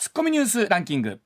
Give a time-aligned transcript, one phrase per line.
[0.00, 1.20] ツッコミニュースランキング。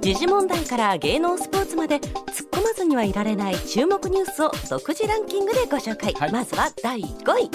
[0.00, 6.32] 時事問題から芸能スポーツまで突っ込まずにはいられない注目ニュースを独自ランキングでご紹介、はい。
[6.32, 7.04] まずは第5
[7.38, 7.48] 位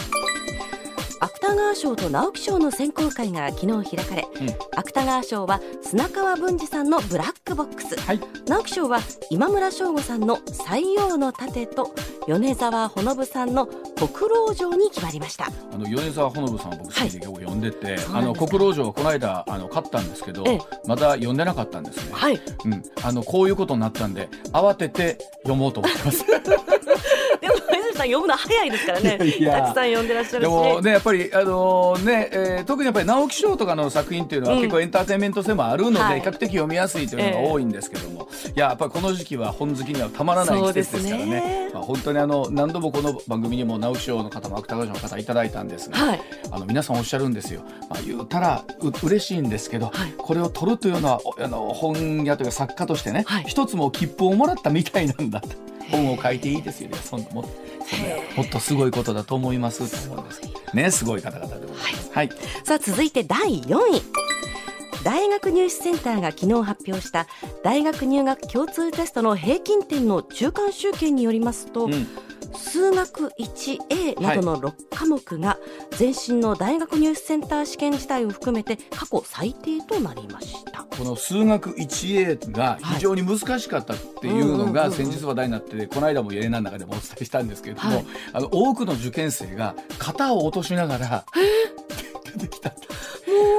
[1.19, 4.47] 芥川賞と直木賞の選考会が昨日開かれ、うん。
[4.75, 8.19] 芥川賞は砂川文治さんの「ブラックボックス」はい。
[8.47, 8.99] 直木賞は
[9.29, 10.37] 今村翔吾さんの
[10.67, 11.93] 「採用の盾」と
[12.27, 15.45] 米沢ほのぶさんの「国老城」に決まりました。
[15.45, 18.45] あの米沢ほのぶさんは僕好きでよく読んでて、あのそうなんです。
[18.45, 20.59] か国老城はこの間あの買ったんですけど、ええ。
[20.85, 22.41] まだ読んでなかったんですね、はい。
[22.65, 26.25] うん、あのこういうことになったんで慌てて読もうと思ってます
[28.05, 29.17] ん読むの早いですからね。
[29.17, 30.39] たくさん読んでらっしゃるし。
[30.41, 34.61] でもねやっぱりあのね、えー特にやっぱり直木賞とかの作品っていうのはうん。
[34.61, 36.21] 結構エンターテインメント性もあるので、はい。
[36.21, 41.25] 比較的読みやすいというのが多いんですけども、いややっぱりこの時期は本好きにはたまらない季節ですからね。
[41.25, 41.69] ね。
[41.73, 46.21] まあ、本当にあの何度もこの番組にも直木賞の方も芥川賞の方いただいたんですが、はい。
[46.51, 50.13] あの皆さんおっしゃるんですよ、まあ、言うたらう嬉しいんですけど、はい。
[50.17, 53.43] これを取るというのはおあの本屋というか作家としてね、はい。
[53.47, 55.49] 一つもう切符をもらったみたいなんだと。
[55.91, 56.89] 本を書いていいですよ。
[56.89, 57.51] ねそんなもそん。
[57.51, 57.55] な
[58.35, 60.41] もっとすごいことだと思いますと思す。
[60.73, 62.11] ねすごい方々でございます。
[62.13, 62.29] はい、
[62.63, 64.01] さあ続いて第4位。
[65.03, 67.27] 大学入試センターが昨日発表した
[67.63, 72.07] 大学入学共通テストの平均点の中間集計によりますと、うん
[72.55, 75.57] 数学 1A などの6科目が
[75.99, 80.83] 前身の大学入試センター試験自体を含めて過去最低となりました。
[80.83, 88.05] この数学 1A が非常に難しかったっていうのが先日話題になってこの間もエレナの中でもお伝えしたんですけれども、はい。
[88.33, 91.25] あの多くの受験生が型を落としながら
[92.33, 92.69] 出てきた。
[92.69, 92.75] も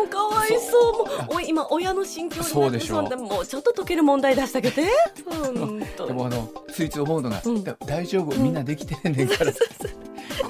[0.05, 0.09] う
[0.49, 1.03] かわいそうも
[1.33, 3.01] うおい今親の心境にそうでしょ。
[3.01, 7.65] うもうちょっと解ける問題出してあげてでもあのついつい思うのが、うん。
[7.65, 8.37] だ大丈夫？
[8.37, 9.53] みんなできてんねんから、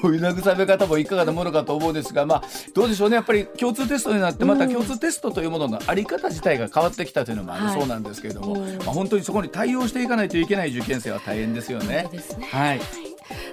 [0.01, 2.43] こういう慰め方もいかがなものかと思うんですがまあ
[2.75, 3.17] どうでしょうね。
[3.17, 7.79] やっぱり共通テストになってまた共通テストというもののあり方自体が変わってきたというのもあるはい。
[7.81, 8.79] そうなんですけれども、うん。
[8.79, 12.09] まあ、本当にそこに対応していかないといけない受験生は大変ですよね。
[12.13, 12.21] ね。
[12.51, 12.81] はい。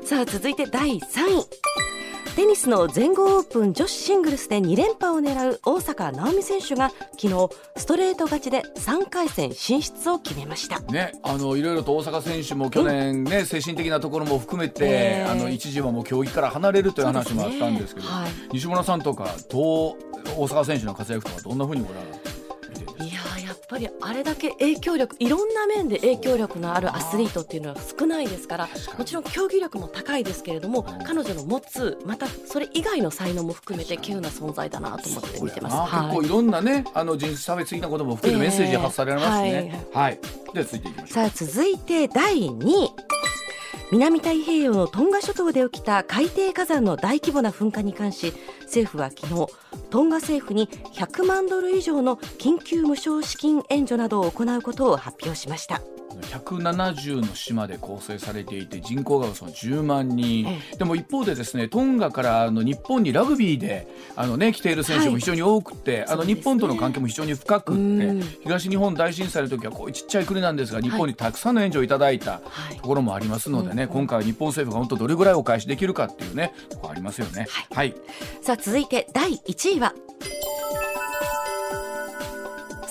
[0.05, 1.45] さあ続いて第3位
[2.35, 10.79] テニスの全豪オープン女子シングルスで2連覇を狙う大坂なおみ選手が昨日ストレート勝ちで3回戦進出を決めました。
[10.79, 15.29] ね、あのいろいろと大阪選手も去年ね、精神的なところも含めて、ええ。
[15.29, 19.95] あの一時はもう競技から離れるという話もあったんですけどそうですね西村さんとかどう
[20.35, 22.33] 大阪選手の活躍とかどんなふうにご覧になって
[23.03, 35.75] いやーやっぱりあれだけ影響力いろんな面で影響力のあるアスリートっていうのは少ないですからもちろん競技力も高いですけれども彼女の持つまたそれ以外の才能も含めて稀有な存在だなと思って見てます。
[35.75, 39.85] あ結構いろんなねあの人種差別的なことも含めてメッセージ発されますね。
[39.93, 40.19] はい、
[40.53, 41.07] では続いていきましょう。
[41.13, 42.89] さあ続いて第2位。
[43.91, 48.33] 南太平洋のトンガ諸島で起きた海底火山の大規模な噴火に関し
[48.73, 49.53] 政府は昨日
[49.91, 55.81] トンガ政府に100万ドル以上の緊急無償資金援助などを行うことを発表しました。
[56.21, 66.35] 170の島で構成されていて人口がおよそ10万人、えでも一方でですねトンガからあの日本にラグビーであの、ね、来ている選手も非常に多くて、あのそうですね。
[66.35, 72.39] 日本との関係も非常に深くて東日本大震災の時はこういうちっちゃい国なんですが日本にたくさんの援助をいただいたは
[72.71, 72.75] い。
[72.77, 77.47] ところもありますのでね、うん今回は日本政府が本当どれぐらいお返しできるかっていうねとこありますよね。
[77.71, 77.93] はい、
[78.41, 79.93] さあ続いて第1位は。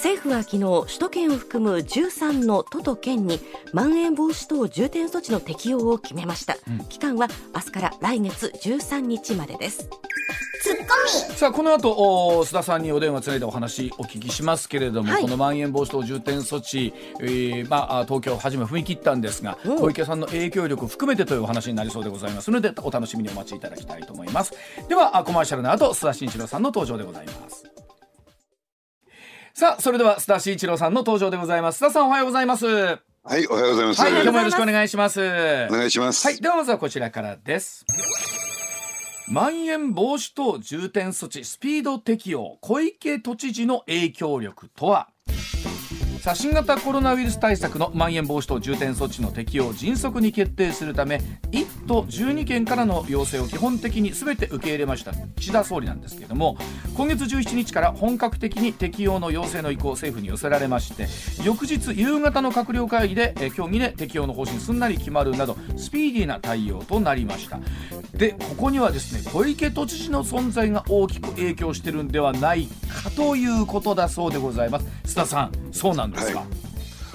[0.02, 3.38] 政府は昨日首都圏を含む13の都と県に
[3.72, 6.84] まん延防止等重点措置の適用を決めました、うん。
[6.86, 9.88] 期間は明日から来月13日までです。
[11.36, 15.22] さあこの後お須田さんにお電話つないでお話お聞きしますけれども、はい。
[15.22, 19.78] このまん延防止等重点措置、えーまああ東京をはじめ踏み切ったんですが、うん。
[19.78, 22.50] 小池さんの影響力を含めてというお話になりそうでございます。
[22.50, 24.52] のでお楽しみにお待ちいただきたいと思います。
[24.88, 27.81] ではあコマーシャルの後須田慎一郎さんの登場でございます
[29.54, 34.02] さあそれでは須田慎一郎さんの登場でございます須田さんおはようございますははい、おはようございます。
[34.08, 35.24] い今日もよろしくおお願いしますお
[35.70, 36.26] 願いします。
[36.26, 37.86] はい、ではまずはこちらからです。
[39.28, 45.08] まん延防止等重点措置スピード適用小池都知事の影響力とは？
[46.22, 51.16] さあ新型コロナウイルス対策のまん延防止等重点措置の適用を迅速に決定するため
[51.50, 55.12] 1都12県からの要請を基本的に全て受け入れました。
[55.34, 56.56] 岸田総理なんですけれども
[56.96, 61.08] 今月17日から本格的に適用の要請の意向を政府に寄せられまして
[61.44, 67.58] 翌日夕方の閣僚会議でえ協議で適用の方針すんなり決まるなどスピーディーな対応となりました。
[68.14, 74.86] でここにはですね小池都知事の存在が大きく影響してるんではないかということだそうでございます。
[75.04, 76.46] 須田さんそうなんですか、は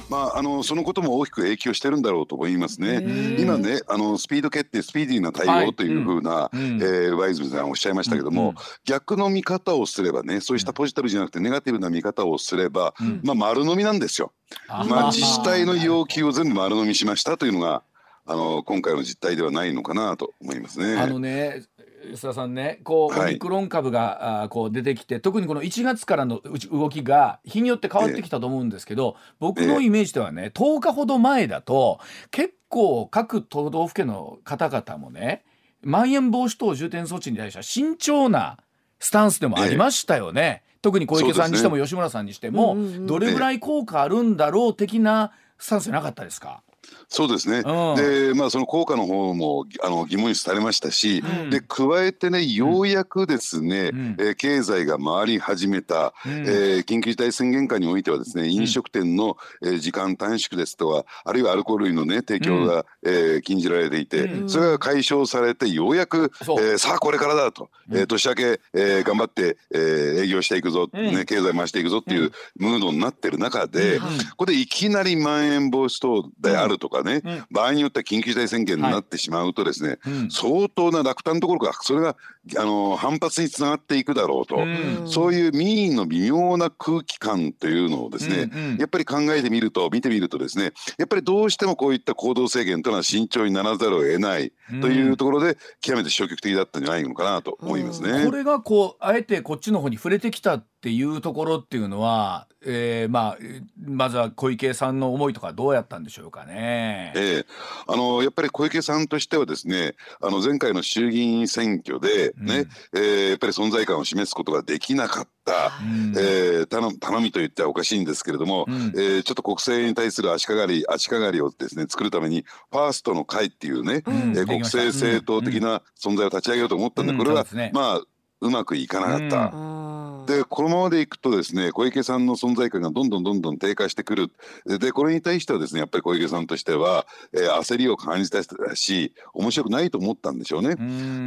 [0.10, 3.38] まあ、あのそのことも大きく影響してるんだろうと思いますね。
[3.40, 8.56] 今ねあのスピード決定スピーディーな対応というふうな、はいうん、えー、ワイズさんおっしゃいましたけども、うん、
[8.86, 14.32] 逆の見方をすればねそうしたポジティブじゃなくてネガティブな見方をすれば、うん、まあ、丸飲みなんですよ。
[14.68, 17.84] まあ、自治体の要求を全部丸飲みしましたというのが
[18.26, 21.00] あの今回の実態ではないのかなと思いますね。
[21.00, 21.64] あのね
[22.14, 32.00] 須田さんねこう、オミクロン株があこう出てきて特にこの1月からの動きが日によって変わってきたと思うんですけど、えー、僕のイメージではね、えー、10日ほど前だと
[32.32, 35.44] 結構各都道府県の方々もね
[35.82, 38.58] まん延防止等重点措置に対しては慎重な
[39.00, 40.64] スタンスでもありましたよね。
[40.66, 46.64] えー、特に小池さんにしても吉村さんにしても、どれぐらい効果あるんだろう的なスタンスなかったですか、
[47.10, 74.06] そうですね、でまあその効果の方もあの疑問視されましたし、うん、で加えてねようやくですね、うん、えー、経済が回り始めた、うん、えー、緊急事態宣言下においてはですね飲食店の、えー、時間短縮ですとかあるいはアルコール類のね提供が、うん、えー、禁じられていて、それが解消されてようやく、えー、さあこれからだと、えー、年明け、えー、頑張って、えー、営業していくぞ、ね、経済回していくぞっていうムードになってる中で、こ
[74.38, 77.22] こでいきなりまん延防止等であるとかね、
[77.52, 80.14] 場合によっては緊急事態宣言になってしまうとですね、はい。
[80.14, 82.16] うん、相当な落胆どころかそれが
[82.58, 98.26] あの反発につながっていくだろうと、うん、そういう民意の微妙な空気感というのをですね、うんうん、やっぱり考えてみると見てみるとですねやっぱりどうしてもこういった行動制限というのは慎重にならざるを得ないというところで、極めて消極的だったんじゃないのかなと思いますね。
[98.26, 103.38] これがこうあえてこっちの方に触れてきたっていうところっていうのは、えー、まあ
[103.80, 107.14] まずは小池さんの思いとかどうやったんでしょうかね。
[107.16, 107.46] えー、
[107.88, 128.02] あのやっぱり小池さんとしてはですねあの前回の衆議院選挙でね、うん、えー、やっぱり存在感を示すことができなかった、うん、えー、頼頼みと言ってはおかしいんですけれども、うん、えー、ちょっと国政に対する足利り足利りをですね作るためにファーストの会っていうね、うん、えー、国政政党的な存在を立ち上げようと思ったんで、これは、ね、まあ
[128.40, 129.88] うまくいかなかった。
[130.28, 134.32] でこのままでいくとですね小池さんの存在感がどんどんどんどん低下してくる
[134.66, 138.44] でこれに対してはですねやっぱり小池さんとしては、えー、焦りを感じた
[138.76, 140.76] し面白くないと思ったんでしょうね。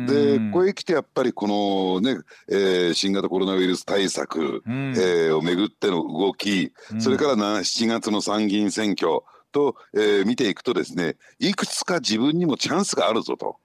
[0.06, 9.20] でここへ来てやっぱりこのね、えー、新型コロナウイルス対策、えー、をめぐっての動きそれから7月の参議院選挙
[9.50, 13.56] と、えー、見ていくとですねいくつか自分にもチャンスがあるぞと。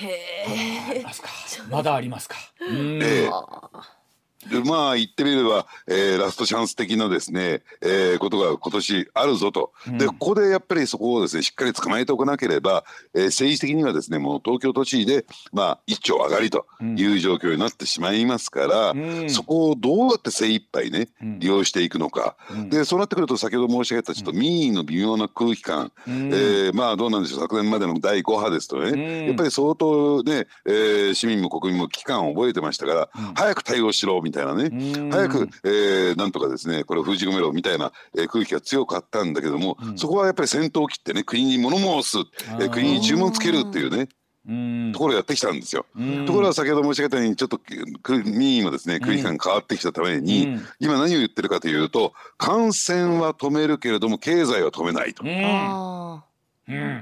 [0.00, 0.08] へ
[1.00, 1.04] え。
[1.70, 2.36] まだありますか。
[2.60, 3.96] えー
[4.64, 12.84] まあ言ってみれば、えー、ラストチャンス的なですね、えー、ことが今年あるぞと、うん、でここでやっぱりそこをですねしっかり捕まえておかなければ、
[13.14, 34.70] えー、政治的にはですねもう東京都知事でまあ一丁上がりという状況になってしまいますから、うん、そこをどうやって精一杯ね、利用していくのか、うん、でそうなってくると先ほど申し上げたちょっと民意の微妙な空気感、うん、えー、まあどうなんでしょう昨年までの第5波ですとね、やっぱり相当ね、えー、市民も国民も危機感を覚えてましたから、早く対応しろみたいなね。
[35.10, 42.18] 早く、えー、なんとかですねこれを封じ込めろみたいな、えー、空気が強かったんだけども、うん、そこはやっぱり先頭を切ってね国に物申す、
[42.60, 44.08] えー、国に注文つけるっていうね
[44.92, 45.86] ところをやってきたんですよ。
[46.26, 47.60] ところが先ほど申し上げたようにちょっと
[48.24, 55.24] 民意もですね空気感変わってきたために、今何を言ってるかというと感染は止めるけれども経済は止めないと。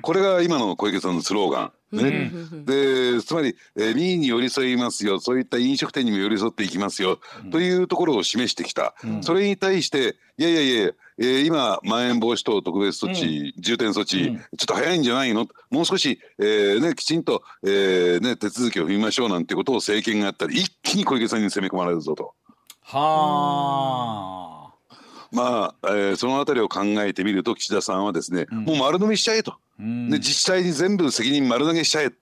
[0.02, 1.72] これが今の小池さんのスローガン。
[1.92, 2.32] ね、
[2.64, 5.20] でつまり、えー、民意に寄り添いますよ。
[5.20, 15.46] そういった飲食店にも寄り添っていきますよ、うん、というところを示してきた、うん、それに対していやいやいや、えー、今まん延防止等特別措置、うん、重点措置、ちょっと早いんじゃないの？
[15.70, 22.34] もう少し、えーね、きちんと、えーね、手続きを踏みましょうなんてことを政権がやったり一気に小池さんに攻め込まれるぞと。
[22.82, 24.53] はあ。
[25.34, 32.16] まあ、えー、そのあたりを考えてみると岸田さんはですね、うん、もう丸飲みしちゃえと、うん、で自治体に全部責任丸投げしちゃえと。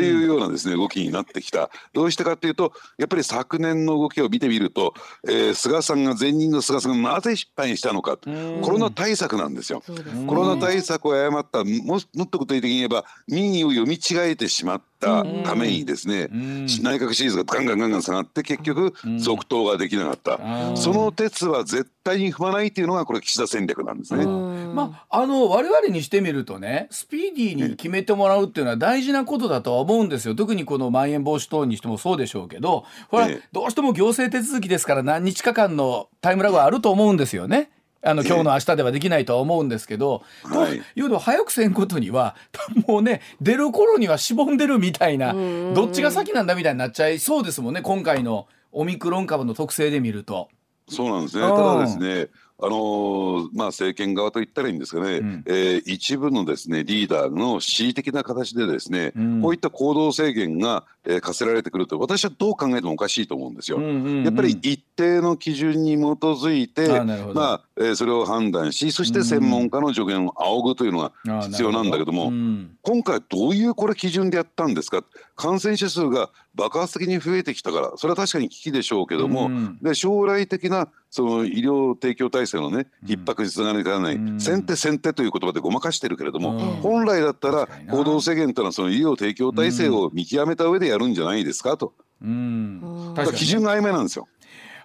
[0.00, 1.70] いうようなですね動きになってきた。
[1.92, 4.94] どうしてかというとやっぱり昨年の動きを見てみると、
[5.28, 9.80] えー、菅さんが前任の菅さんがなぜ失敗したのかコロナ対策なんですよ。
[10.26, 16.28] コロナ対策を誤ったももっと具体的に言えば民意を読み違えてしまったためにですね。
[16.30, 20.76] 内閣支持率がガンガンガンガン下がって結局続投ができなかった。
[20.76, 24.26] その鉄は絶対に踏まないっていうのがこれ岸田戦略なんですね。
[24.26, 30.34] まああの我々にしてみるとねスピーディーに決めてもらうっていうのは大事なことだとは思うんですよ。
[30.34, 37.70] 特にこのまん延防止等にしてもそうでしょうけどほら、どうしても行政手続きですから何日か間のタイムラグはあると思うんですよね。
[38.02, 42.34] あの今日の明日ではできないとは思うんですけど、はい、というのを早くせんことには
[42.88, 45.34] もうね出る頃にはしぼんでるみたいな
[45.74, 50.48] どっちが先なんだみたいになっちゃいそうですもんね今回のオミクロン株の特性で見ると。
[50.88, 51.42] そうなんですね。
[51.42, 52.28] ただですね
[52.62, 63.80] あのー、まあ、政権側と言ったらいいんですがね、うん、えー、一部のですねリーダーの恣意的な形でですね、うん、こういった行動制限が、えー、課せられてくると私はどう考えてもおかしいと思うんですよ。
[63.80, 66.88] やっぱり一定の基準に基づいて
[67.32, 71.12] まあえー、それを判断しそして専門家の助言を仰ぐというのが
[71.48, 75.02] 必要なんだけども、うん、今回どういうこれ基準でやったんですか？
[75.34, 91.94] 感染者数が爆発的に増えてきたからそれは確かに危機でしょうけども、うん、で将来的なその医療提供体制のね逼迫につながりかねない、うん、先手先手という言葉でごまかしてるけれども、うん、本来だったら行動制限というのはその医療提供体制を見極めた上でやるんじゃないですかと。
[92.22, 94.28] うん、基準が曖昧なんですよ。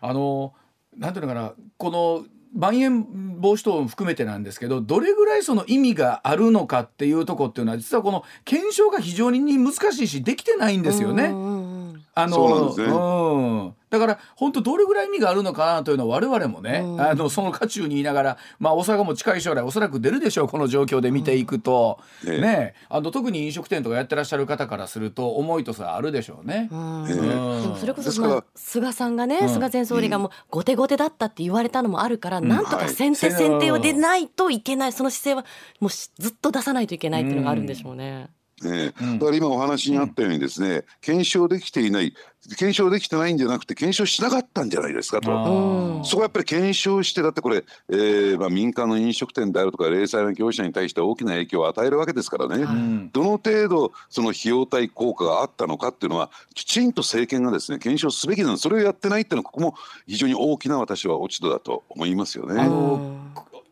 [0.01, 0.53] あの
[0.97, 3.05] なんていうのかなこのまん延
[3.41, 11.25] 防止等も含めてなんですけどどれぐらいその意味があるのかっていうとこっていうのは実はこの検証が非常に難しいしできてないんですよね。
[12.17, 12.87] あの、ね、う
[13.71, 26.69] んだから本当どれぐらい意味があるのかなというのは我々もね、うん、あのその渦中にいながら、まあ、大阪も近い将来おそらく出るでしょうこの状況で見ていくと、うん、ねあの特に飲食店とかやってらっしゃる方からすると思いとさあるでしょうね。
[26.71, 27.05] うん。
[27.05, 35.45] でもそれこそ、まあ、菅さんがね、菅前総理がもう後手後手だったって言われたのもあるから、なんとか先手先手を出ないといけない、その姿勢は
[35.79, 38.29] もうずっと出さないといけないっていうのがあるんでしょうね。
[38.63, 42.13] ね、だから今お話にあったようにですね、検証できていない
[42.49, 46.03] 検証できてないんじゃなくて検証しなかったんじゃないですかと。
[46.03, 62.63] そこはやっぱり検証してだってこれ、えーまあ、民間の飲食店であるとか零細な業者に対して大きな影響を与えるわけですからね、うん、どの程度その費用対効果があったのかっていうのはきちんと政権がですね検証すべきなのそれをやってないっていうのはここも非常に大きな私は落ち度だと思いますよね。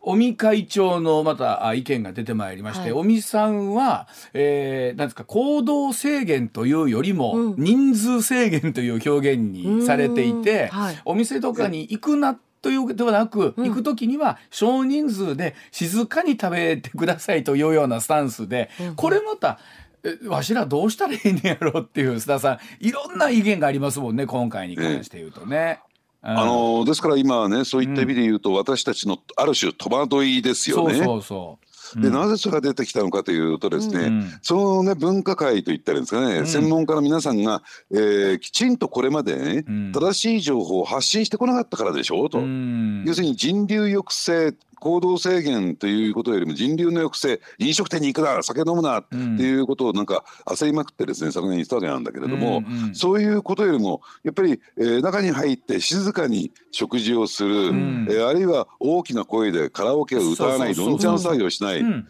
[0.03, 19.59] 尾身会長のまた意見が出てまいりまして、はい、尾身さんは、えー、なんですか行動制限というよりも人数制限という表現にされていて、はい、お店とかに行くなというではなく、行く時には少人数で静かに食べてくださいというようなスタンスで、これまた
[20.27, 25.79] わしらどうしたらいいんやろうっていう須田さんいろんな意見がありますもんね今回に関して言うとね。
[26.23, 30.95] あのですから今はねそういった意味で言うと、うん、私たちのある種戸惑いですよね。
[30.95, 32.01] そうそうそう。
[32.01, 37.61] でなぜそれが出てきたのかというとですね、うん、そのね分科会といったらですかね、うん、専門家の皆さんが、
[37.91, 62.07] えー、きちんとこれまでね、うん、正しい情報を発信してこなかったからでしょうと、要するに人流抑制行動制限ということよりも人流の抑制飲食店に行くな酒飲むなっていうことをなんか焦りまくってですね昨年言ったわけなんだけれども、うんうん、そういうことよりもやっぱり、えー、中に入って静かに食事をする、うん、えー、あるいは大きな声でカラオケを歌わないどんちゃん作業しない、うん、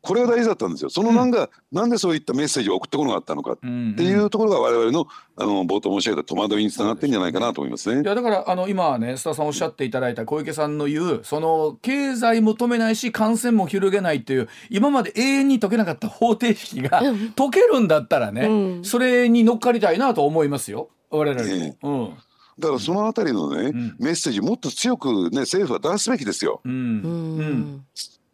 [0.00, 0.90] これが大事だったんですよ。
[0.90, 1.30] そのなん。
[1.30, 8.02] か、うん、なんでそういったメッセージを送ってこなかったのかっていうところが我々のあの冒頭申し上げた戸惑いにつながってんじゃないかなと思いますね。
[8.02, 17.02] いやだからあの今ね須田さんおっしゃっていただいた小池さんの言うその経済も止めないし感染も広げないっていう今まで永遠に解けなかった方程式が
[17.36, 20.90] 解けるんだったらね、うん、それに乗っかりたいなと思いますよ。
[21.10, 21.48] 我々も。
[21.48, 22.14] えー、うん。
[22.58, 26.60] だからそのあたりのね、うん、メッセージもっと強くね政府は出すべきですよ。
[26.64, 27.84] うん、うん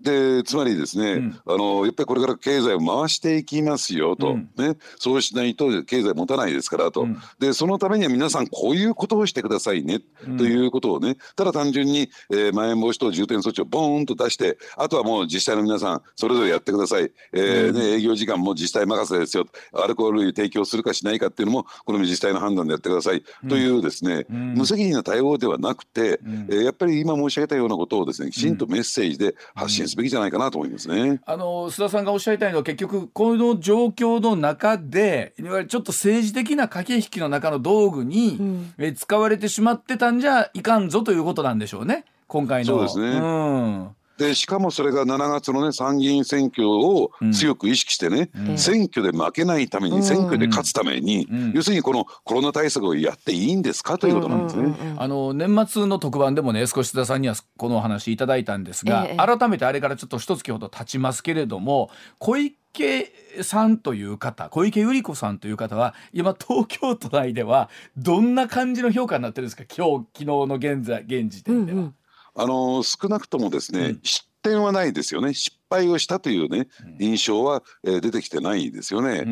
[0.05, 10.01] でつまりですね、うん、あのやっぱりこれから経済を回していきますよと、うん、ね、そうしないと経済持たないですからと、うん、でそのためには皆さんこういうことをしてくださいね、
[10.37, 11.17] ということをね。
[11.37, 31.21] ただ単純に、えー、まん延防止等重点措置をボーンと出してあとはもう自治体の皆さんそれぞれやってください、えーね、営業時間も自治体任せですよアルコール提供するかしないかっていうのもこの自治体の判断でやってください、というですね、無責任な対応ではなくて、えー、やっぱり今申し上げたようなことをですねきちんとメッセージで発信すべきじゃないかなと思いますね。
[31.27, 42.67] あの須田さんがおっしゃりたいのは結局この状況の中でいわゆるちょっと政治的な駆け引きの中の道具に、うん、え使われてしまってたんじゃいかんぞということなんでしょうね今回の。
[42.67, 54.73] そうですね、うんでしかもそれが7月のね参議院選挙を強く意識してね、うん、選挙で負けないために、うん、選挙で勝つために、うん、要するにこのコロナ対策をやっていいんですかということなんですね。
[54.99, 69.64] あの年末の特番でもね少し田さんにはこのお話いただいたんですが、ええ、改めてあれからちょっと一月ほど経ちますけれども小池さんという方小池百合子さんという方は今東京都内ではどんな感じの評価になってるんですか？
[69.64, 71.78] 今日昨日の現在現時点では。
[71.78, 71.94] うんうん
[72.35, 75.35] あの少なくともですね、うん、知っ展はないですよね。
[75.35, 76.69] 失敗をしたというね
[77.00, 79.25] 印象は、えー、出てきてないですよね。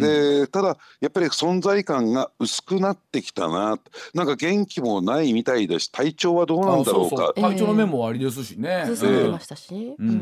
[0.00, 3.78] でただやっぱり存在感が薄くなってきたな。
[4.14, 7.32] なんか元気もないみたいだし体調はどうなんだろうか。
[7.34, 8.84] 体調の面もありですしね。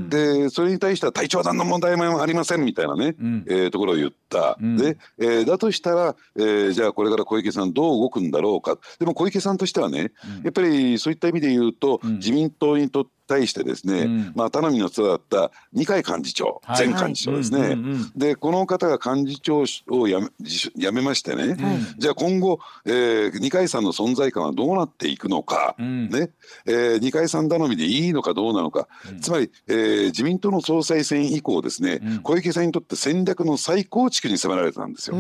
[0.08, 4.58] でそれに対しては体調は何の問題もありませんみたいなね、うん、えー、ところを言った。
[4.60, 8.78] うん、で、えー、だとしたら、えー、じゃあこれから小池さんどう動くんだろうか。
[8.98, 17.76] でも小池さんとしてはね、うん、やっぱりそういった意味で言うと、自民党にとって対してですね、うん、まあ、頼みの人だった二階幹事長、はい、前幹事長ですね、
[18.16, 20.28] でこの方が幹事長をやめ
[20.76, 21.56] やめましてね、
[21.98, 26.30] じゃあ今後、えー、二階さんの存在感はどうなっていくのか、うん、ね。
[26.66, 28.88] えー、二階さん頼みでいいのかどうなのか、
[29.20, 35.16] つまり、えー、自民党の総裁選以降ですね、小池さんにとって戦略の再構築に迫られたんですよ。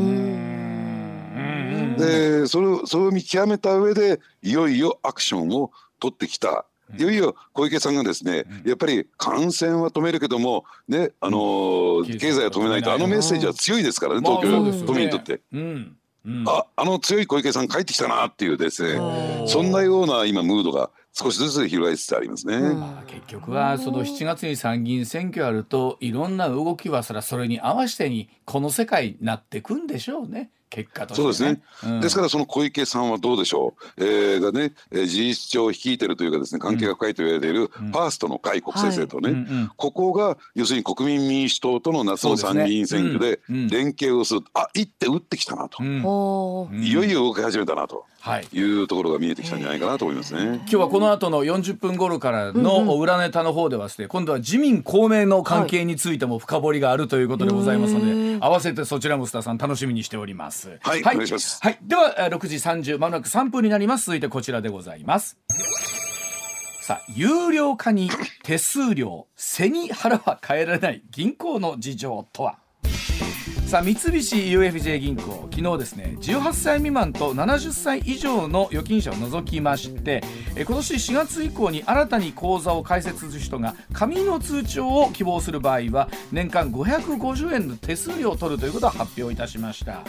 [1.98, 6.64] でそれをそれを見極めた上でいよいよアクションを取ってきた
[6.96, 15.40] いよいよ小池さんがですね、やっぱり感染は止めるけどもねあのー、経済は止めないとあのメッセージは強いですからね東京都民にとって。
[16.46, 19.00] ああの強い小池さん帰ってきたなっていうですね
[19.46, 30.50] そんなような今ムードが少しずつ広がりつつありますね、まあ、結局はその7月に参議院選挙あるといろんな動きはそれそれに合わせてにこの世界になっていくんでしょうね。
[30.70, 39.48] 結果として、ね、そうですね、うん、ですからその小池さんはどうでしょう、えー、がね、えー、事実上率いてるというかですね関係が深いと言われている、ファーストの会国政政党ね、はい。
[39.48, 44.60] うんうん、ここが要するに国民民主党との夏の参議院選挙で連携をする、ねうん。
[44.60, 48.04] うん、あ一手打ってきたなと、いよいよ動き始めたなと。
[48.28, 50.56] はい、いうところが見えてきたんじゃないかなと思いますね。
[50.56, 60.78] 今日はこの後の40分頃からの裏ネタの方ではですね、今度は自民公明の関係についても深掘りがあるということでございますので、合わせてそちらも須田さん楽しみにしております。
[60.82, 61.58] はい、はい、お願いします。
[61.62, 64.06] はい、では6時30まもなく3分になります。
[64.06, 65.38] 続いてこちらでございます。
[66.82, 68.10] さあ有料化に
[68.44, 72.58] 手数料背に腹は変えられない銀行の事情とは？
[73.68, 80.22] さあ三菱 UFJ 銀行昨日ですね18歳未満と70歳以上の預金者を除きまして
[80.56, 90.02] え今年4月以降に新たに口座を開設する人が紙の通帳を希望する場合は年間550円の手数料を取るということを発表いたしました、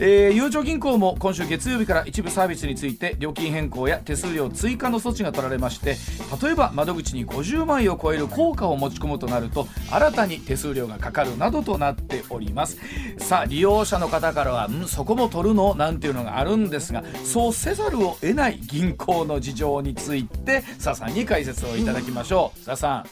[0.00, 5.94] えー、ゆうちょ銀行も今週月曜日から一部サービスについて料金変更や手数料追加の措置が取られまして
[6.42, 12.95] 例えば窓口に50万円を超える効果を持ち込むとなると新たに手数料がかかるなどとなっております。
[13.18, 22.60] さあ利用者の方からは「んそこも取るの?」なんていうのがあるんですがそうせざるを得ない銀行の事情についてささんに解説をいただきましょう。
[22.60, 23.06] ささん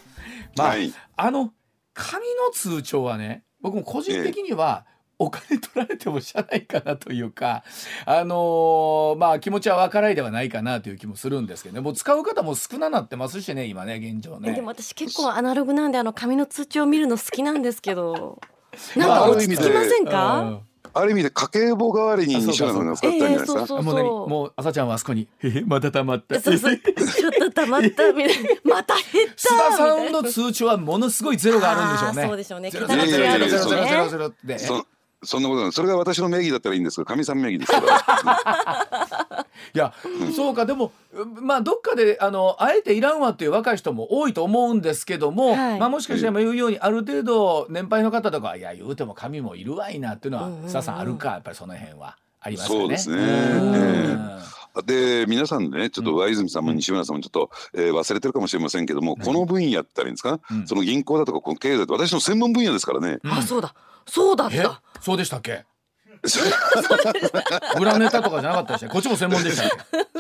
[0.56, 1.52] まあ、はい、あの
[1.92, 4.84] 紙の通帳はね僕も個人的には、
[5.18, 7.62] お金取られてもしゃないかなというか、
[8.04, 14.52] あのー、まあ気持ちは分からいではないかなという気もするんですけどね、もう使う方も少ななってますしね、今ね、現状ね。
[14.52, 18.40] でも私結構アナログなんで、あの紙の通帳を見るの好きなんですけど。
[18.96, 20.60] なんか落ち着きませんか、
[20.92, 23.82] ある意味で家計簿代わりに西村さんが使ったんじゃないですか？
[23.82, 24.04] もう何？
[24.04, 25.28] もう朝ちゃんはあそこに
[25.66, 26.40] またたまった。
[26.40, 28.50] そうそうちょっとたまったみたいな。
[28.76, 29.54] また減った。
[29.54, 32.28] 須田さんの通知はものすごいゼロがあるんでしょうね。
[32.28, 32.70] そうでしょうね。
[32.70, 34.58] ゼロゼロゼロゼロゼロゼロゼロって。
[35.26, 39.24] そんなことないそれが私の名義だったらいいんですけどかみさん名義ですから。
[39.74, 40.92] いや、うん、そうかでも
[41.40, 52.78] まあどっかであのあえていらんわっていう若い人も多いと思うんですけども、はい、まあもしかしたら言うようにある程度年配の方とかいや言うても神もいるわいなっていうのはさ、うん、さんあるかやっぱりその辺はありますね。
[52.78, 53.16] そうですね。
[53.18, 54.84] えー。
[54.84, 63.18] で皆さんねちょっと上泉さんも西村さんもちょっと、えー、忘れてるかもしれませんけども、この分野ってあるんですか、うん、その銀行だとかこの経済って私の専門分野ですからね。
[63.22, 63.72] あそうだ。
[64.06, 64.82] そうだった。
[65.00, 65.64] そうでしたっけ？
[67.78, 69.68] 裏ネタとかじゃなかったでしたこっちも専門でした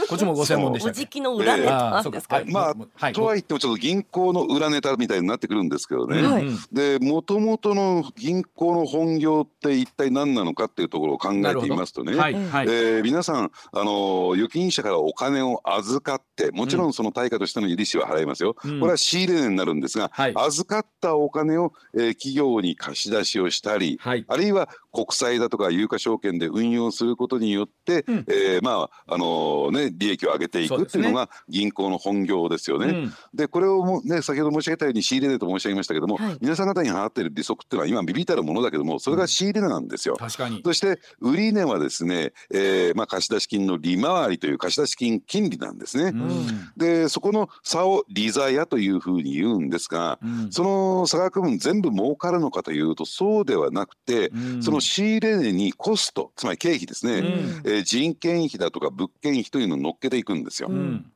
[0.06, 32.86] こっちもご専門でしたおじきの裏ネタですか、まあ、はい、とは言ってもちょっと銀行の裏ネタみたいになってくるんですけどね、はい、でもともとの銀行の本業って一体何なのかっていうところを考えてみますとね、はいはい、えー、皆さんあの預金者からお金を預かってもちろんその対価としての利子は払いますよ、うん、これは仕入れ値になるんですが、はい、預かったお金を、えー、企業に貸し出しをしたり、はい、あるいは国債だとか有価証券で運用することによって、うん、えー、まああのね利益を上げていくっていうのが銀行の本業ですよね。
[32.86, 40.16] で、ねうん、これをもね先ほど申し上げたように仕入れ値と申し上げましたけども、はい、皆さん方に払っている利息っていうのは今ビビたるものだけどもそれが仕入れ値なんですよ。
[40.16, 40.62] 確かに。
[40.64, 46.04] そして売値はですね、えーまあ、貸出金の利回りという貸出金金利なんですね。
[46.04, 54.30] うん、でそこの差を利ざやというふうに言うんですが、うん、その差額分全部儲かるのかというとそうではなくて、
[54.60, 57.24] その仕入れ値にコストつまり経費ですね、うん、
[57.70, 60.70] えー、人件費だとか物件費というのを乗っけていくんですよ。
[60.70, 61.12] うん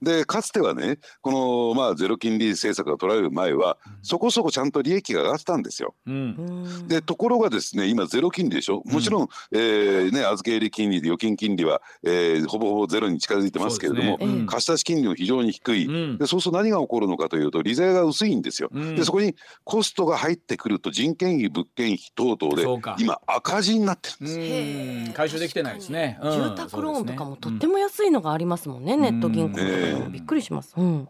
[0.00, 1.32] でかつてはねこ
[1.74, 5.94] のまあゼロ金利政策が取られる前は、そこそこちゃんと利益が上がってたんですよ。
[6.06, 6.88] うん。
[6.88, 8.82] でところがですね今ゼロ金利でしょ？
[8.86, 14.46] もちろん、えーね、預け入れ金利で預金金利は、えーほぼほぼゼロに近づいてますけれども、ねうん。
[14.46, 16.18] 貸し出し金利も非常に低い、うん。
[16.18, 18.68] でそうすると何が起こるのかというと利税が薄いんですよ。
[18.72, 18.96] うん。
[18.96, 25.08] でそこにコストが入ってくると人件費物件費等々で今赤字になってるんです。
[25.08, 25.12] うん。
[25.12, 26.18] 回収できてないですね。
[26.22, 26.32] うん。
[26.32, 29.62] 住宅ローンとかもとってもも安いのがありますもんね、ネット銀行で。
[29.62, 30.74] も、ええびっくりします。
[30.76, 31.08] うん。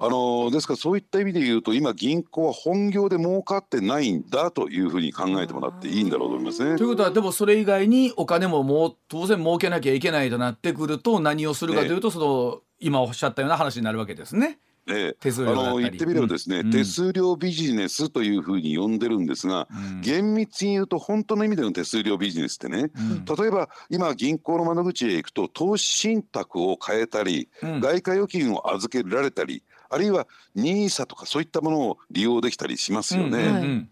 [0.00, 6.86] あのーですからそういった意味で言うと今銀行は本業で儲かってないんだというふうに考えてもらっていいんだろうと思いますねとい。
[6.86, 14.60] うことはでもそれ以外にお金ももう当然儲けなきゃいけないとなってくると何をするかというとその今おっしゃったような話になるわけですね。
[14.88, 15.16] ええ。
[15.20, 16.70] 手数あの言ってみればですね、うん。
[16.70, 20.00] 手数料ビジネスというふうに呼んでるんですが、うん。
[20.00, 23.24] 厳密に言うと本当の意味での手数料ビジネスってね、うん。
[23.24, 27.80] 例えば今銀行の窓口へ行くと投資信託を変えたり、うん。
[27.80, 33.90] 外貨預金を預けられたりあるいは NISA とかそういったものを利用できたりしますよね、うんうんうん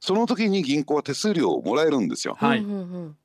[0.00, 2.36] その時に銀行は手数料をもらえるんですよ。
[2.38, 2.64] はい。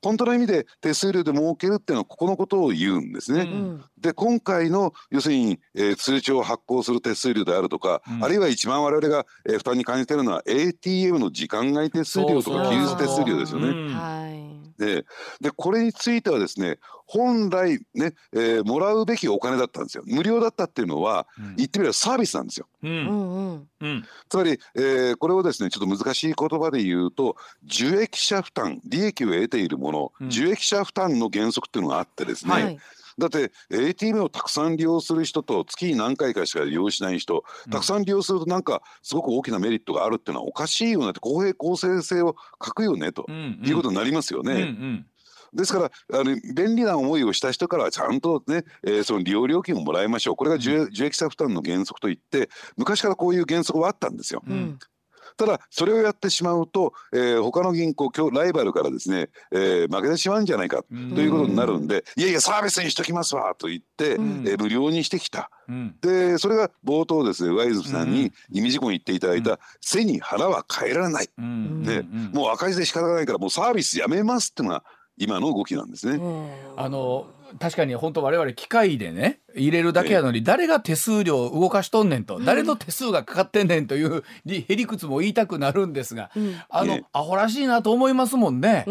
[0.02, 3.52] 本当の意味で手数料で儲けるっていうのはここのことを言うんですね、ううん。
[3.76, 3.84] ん。
[4.00, 8.24] で今回の要するに、えー通帳を発行する手数料であるとか、うん。
[8.24, 13.94] あるいは一番我々が、えー負担に感じているのは ATM の時間外手数料とか期日手数料ですよね。
[14.84, 15.06] で
[15.42, 20.04] でこれについてはですね本来ね、えーもらうべきお金だったんですよ。
[20.08, 22.68] 無料だったっていうのはうん言ってみればサービスなんですよ。
[22.82, 23.68] ううんんうん。
[23.82, 32.80] うんつまり、えーこれをですねちょっと難しい言葉で言うと受益者負担利益を得ているもの、うん受益者負担の原則っていうのがあってですね、はい
[33.18, 44.54] だって ATM をたくさん利用する人と月に何回かしか利用しない人たくさん利用するとなんかすごく大きなメリットがあるっていうのはおかしいよねって公平公正性を欠くよねとうんいうことになりますよね。
[44.54, 45.06] うんうん
[45.54, 54.42] ですからあの便利な思いをした人からはちゃんとね、えーその利用料金をもらいましょうこれが受益者負担の原則といって昔からこういう原則はあったんですよ。
[54.48, 54.80] うんうん。
[55.38, 61.14] ただそれをやってしまうと、えー他の銀行今日ライバルからですね、えー負けてしまうんじゃないかうん。
[61.16, 64.44] ということになるんで、いやいやサービスにしときますわと言って、うん。
[64.48, 65.50] えー無料にしてきた。
[65.68, 65.96] うん。
[66.02, 68.12] でそれが冒頭ですね上泉さんうん。
[68.12, 71.84] に意味事項に言っていただいた「背に腹は変えられない」うん。
[71.84, 72.32] でうん。
[72.34, 74.84] もう赤字で仕方がないからもうサービスやめますっていうのが
[75.18, 76.20] 今の動きなんですね。
[76.76, 77.28] あの
[77.60, 86.56] 確かに本当我々機械でね入れるだけやのに誰が手数料を動かしとんねんと、誰の手数がかかってんねんというりへりくつも言いたくなるんですが、うん。
[86.70, 87.06] あの、ええ。
[87.14, 88.86] アホらしいなと思いますもんね。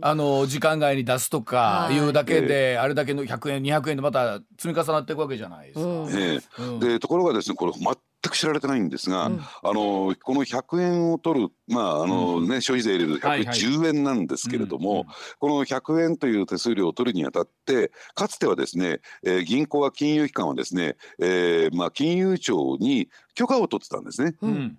[0.00, 1.96] あの時間外に出すとかはい。
[1.96, 6.78] いうだけで、あれだけの100円200円でまた積み重なっていくわけじゃないですか。
[6.80, 9.40] でところがですねこれ全く知られてないんですが、うん。
[9.40, 13.56] あのこの100円を取るまああのね、消費税入れるとはいはい。
[13.56, 15.04] 110円なんですけれども、うんうん
[15.38, 17.83] この100円という手数料を取るにあたって
[18.14, 24.36] かつてはですね、えー銀行は金融機関はですね、えーまあ、金融庁に許可を取ってたんですね。
[24.42, 24.52] ううん。
[24.54, 24.78] ん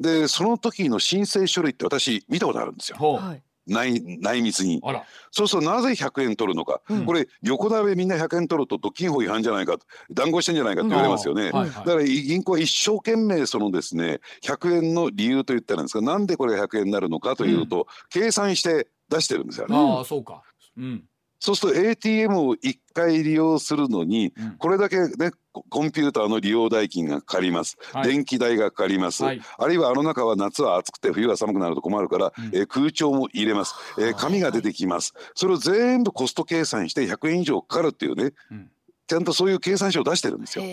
[0.00, 2.98] でその時の申請書類って私見たことあるんですよ。
[2.98, 3.42] はい。
[3.66, 4.80] 内内密に。
[4.84, 5.04] あら。
[5.30, 7.04] そうするとなぜ100円取るのか、うん。
[7.04, 9.76] これ横並べみんな100円取ると独禁法違反じゃないか
[10.10, 11.50] 談合してんじゃないかって言われますよね。
[11.50, 19.76] はいはいだから銀行は一生懸命そのですね100円の理由と言ったらいいんですがなんでこれが100円になるのかというと、計算して出してるんですよね。
[19.76, 20.42] ああそうか。
[20.76, 21.04] うん
[21.38, 24.56] そうすると ATM を1回利用するのにうん。
[24.58, 28.08] これだけねココンピューターの利用代金がかかります、はい。
[28.08, 29.40] 電気代がかかります、はい。
[29.58, 32.44] あるいはあの中は夏は暑くて冬は寒くなると困るから、うん。
[32.46, 35.14] えー空調も入れます、えー紙が出てきます。
[35.34, 38.32] それを全部コスト計算して100円以上かかるっていうね。
[38.50, 38.70] うん。
[39.06, 40.64] ちゃんとそういう計算書を出してるんですよ。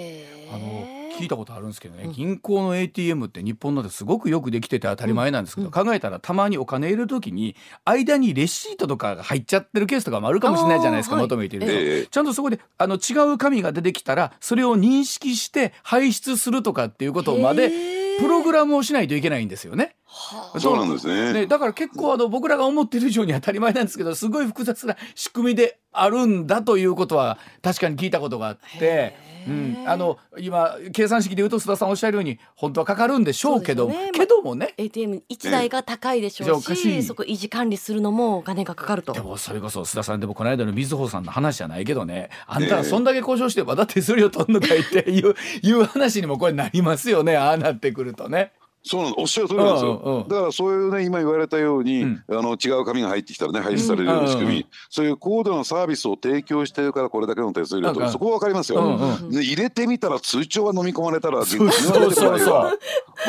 [0.51, 2.11] あの聞いたことあるんですけどね、うん。
[2.11, 5.71] 銀行の ATM って日本のですごくよくできてて当たり前なんですけど、うん。
[5.71, 11.59] 考えたらたまにお金入れる時に間にレシートとかが入っちゃってるケースとかもあるかもしれないじゃないですか、求めてい。
[11.59, 12.05] ると、ええ。
[12.07, 17.71] ちゃんとそこであの違う紙が出てきたらそれを認識して排出するとかっていうことまで
[18.19, 19.95] プログラムをしないといけないんですよね。
[20.59, 21.33] そうなんですね。
[21.33, 29.15] ね、だから結構あの僕らが思ってる以上に当たり前なんですけどすごい複雑な仕組みであるんだということは確かに聞いたことがあって、
[29.47, 34.11] うん、あの今計算式で言うと須田さんおっしゃるように本当はかかるんでしょうけどね。
[34.13, 34.73] けどもね。
[34.77, 39.13] ATM 一台が高いでしょうしそこ維持管理するのもお金がかかると。
[39.13, 39.21] で。
[39.21, 47.35] もそれこそ須田さんでもこの間の水穂さんの話じゃないけどねあんたらそんだけ交渉してまだ手数料取んのかいっていういう話にもこれなりますよね。
[47.35, 48.51] ああなってくるとね。
[48.85, 52.23] そうなのおっしゃる通りなんですよ、うんうんだからそういうね今言われたように、うん。
[52.29, 54.65] あの違う紙が入ってきたらね排出されるような仕組み、うんうん。
[54.89, 62.77] そういう高度なサービスを提供してるからこれだけの手数料とそこは分かりますよ、うんで入れてみたら通帳は飲み込まれたらそうそ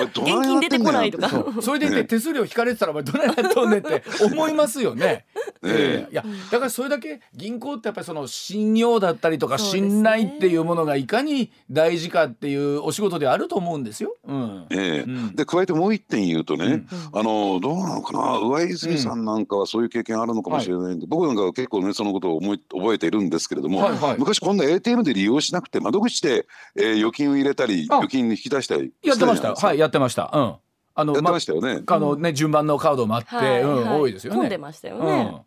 [0.03, 1.29] 現金出てこないとか。
[1.29, 5.25] どそれでいて手数料引かれてたらお前どないなっとんねんって 思いますよね。
[5.63, 6.13] ええ。
[6.13, 14.15] いやだからそれだけ銀行ってやっぱりその信用だったりとか信頼っていうものがいかに大事かっていうお仕事であると思うんですよ。
[14.27, 14.67] うん。
[14.71, 15.11] ええ。
[15.11, 15.35] うん。
[15.37, 16.87] で加えてもう一点言うとね、うん。
[17.13, 24.17] あのどうなのかな上泉さんなんかはそういう経験あるのかもしれないんで、僕なんかは結構ねそのことを思い覚えているんですけれども、はいはい。
[24.19, 27.97] 昔こんな ATM で利用しなくて窓口で、えー預金を入れたりあ。
[27.99, 29.49] 預金引き出したりやってました。
[29.49, 29.55] よ。
[29.57, 30.31] はいいやってました。
[30.33, 30.55] うん。
[30.97, 31.83] あのやってましたよね。
[31.87, 34.49] あのね順番のカードもあって、はいうんはい多いですよね。
[34.49, 35.43] でましたよね。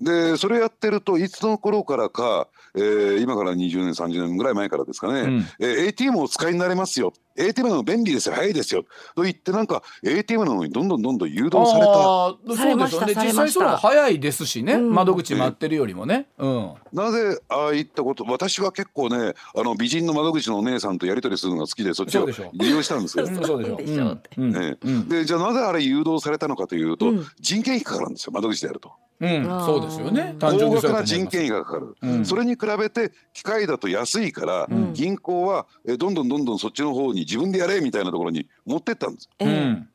[0.00, 8.34] でそれやってるといつの頃からか、えー今から20年30年ぐらい前からですかね、うんえー ATM をお使いになれますよ ATM の便利ですよ。
[8.34, 8.84] 早いですよ。
[9.14, 11.92] と言ってなんか ATM の方にどんどんどんどん誘導された。
[11.92, 13.14] あーそうですよね。
[13.14, 14.74] 実際それは早いですしね。
[14.74, 14.94] うん。
[14.94, 16.28] 窓口待ってるよりもね。
[16.38, 16.74] うん。
[16.92, 23.24] なぜああいったこと私は結構ねあの美人の窓口のお姉さんとやり取りするのが好きでそっちを利用したんですよ。
[23.26, 23.76] うんそうでしょ。
[23.76, 24.30] でしょって。
[24.38, 24.52] うん。
[24.52, 25.08] ねうん。
[25.08, 27.26] でじゃあなぜあれ誘導されたのかというと、うん。
[27.40, 28.32] 人件費かかるんですよ。
[28.32, 28.92] 窓口でやると。
[29.20, 29.44] うん。
[29.44, 30.34] そうですよね。
[30.38, 32.24] 単純高にそう額な人件費がかかる、うん。
[32.24, 34.92] それに比べて機械だと安いから、うん。
[34.92, 39.28] 銀行はえどんどんどんどんそっちの方に自分でやれみたいなところに持ってったんです。
[39.38, 39.88] ええうん。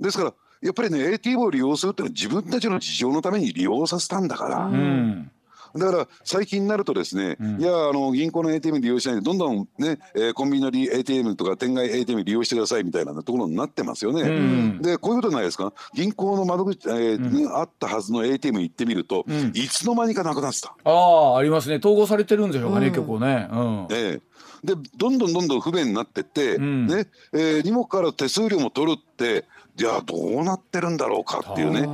[0.00, 5.30] ですからやっぱりね ATM を利用するっていうのは自分たちの事情のために利用させたんだから、ううん。
[5.76, 7.60] だから最近になるとですね、うん。
[7.60, 14.22] いやあの銀行の ATM 利用しないでどんどんね、えーコンビニの利 ATM とか店外 ATM 利用してくださいみたいなところになってますよね。
[14.22, 14.82] うん。
[14.82, 15.72] でこういうことないですか。
[15.94, 17.32] 銀行の窓口、えーうん。
[17.32, 19.52] ねあったはずの ATM 行ってみると、うん。
[19.54, 20.74] いつの間にかなくなってた。
[20.84, 21.76] ああありますね。
[21.76, 22.92] 統合されてるんでしょうかね、うん。
[22.92, 23.48] 結構ね。
[23.50, 23.86] うん。
[23.90, 24.20] ええ
[24.64, 29.44] でどんどんどんどん不便になってって、うんねえーにもかかわらず手数料も取るって
[29.76, 31.88] じゃあどうなってるんだろうかっていうね。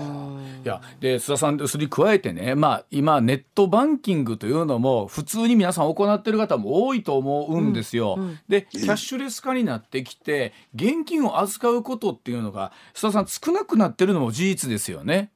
[0.64, 8.16] いやで須田さんそれに加えてね、まあ、今ネットバンキングというのも普通に皆さん行ってる方も多いと思うんですよ。
[8.18, 15.30] うんうんでキャッシュレス化になってきて現金を預かうことっていうのが須田さん少なくなってるのも事実ですよね。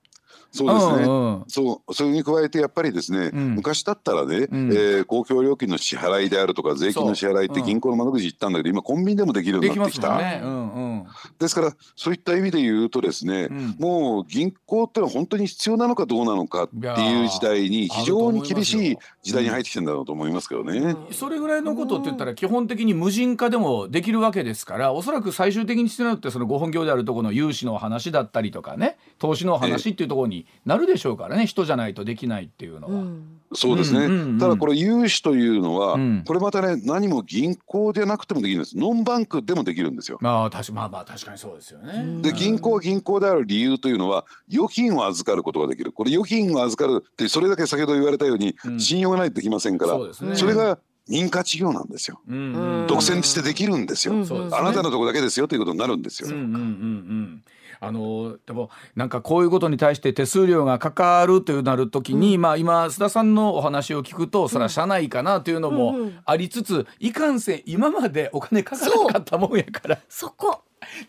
[0.53, 1.45] そうですね、うんうん。
[1.49, 3.55] そうそれに加えてやっぱりですね、うん。
[3.55, 4.73] 昔だったらね、うん。
[4.73, 10.17] えー公共料金の支払いであるとか税金の支払いって銀行の窓口行ったんだけど今コンビニでもできるようになってきた。
[10.19, 10.41] ね。
[10.43, 11.07] うんうん。
[11.39, 13.77] ですからそういった意味で言うとですね、うん。
[13.79, 20.97] もう銀行ってのは本当に必要なのかどうなのかっていう時代に非常に厳しい時代に入ってきてるんだろうと思いますけどね。
[21.13, 32.95] それぐらいのことって言ったら基本的に無人化でもできるわけですからおそらく最終的に必要なのってそのご本業であるところの融資の話だったりとかね投資の話っていうところになるでしょうからね人じゃないとできないっていうのは。
[32.95, 33.41] うん。
[33.53, 34.39] そうですね、うんうんうん。
[34.39, 36.25] ただこれ融資というのは、うん。
[36.25, 38.79] これまたね何も銀行でなくてもできるんです。
[38.79, 40.19] ノンバンクでもできるんですよ。
[40.21, 42.23] まあ確かまあまあ確かにそうですよね。
[42.23, 45.93] で銀行は銀行である理由というのは預金を預かることができる。
[45.93, 48.81] これ預金を預かるってそれだけ先ほど言われたように、うん。
[48.81, 50.37] 信用がないとできませんからそうですね。
[50.37, 52.21] それが認可事業なんですよ。
[52.29, 52.37] うん。
[52.83, 52.87] うん。
[52.87, 54.15] 独占してできるんですよ。
[54.15, 56.29] うんそうですねあなたのとこだけですよということになるんですよ。
[56.29, 57.43] うんうんうんうん
[57.83, 66.19] あのでもなんかこういうことに対して手数料がかかるというなるときに、まあ今須田さんのお話を聞くとそれは社内かなというのもうんうん。
[66.25, 69.99] ありつつ、いかんせん今までお金かからなかったもんやから。
[70.09, 70.63] そこ。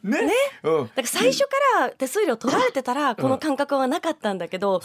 [0.03, 0.19] ね。
[0.63, 4.81] うん、だから最初から手数料取られてたらこの感覚はなかったんだけど、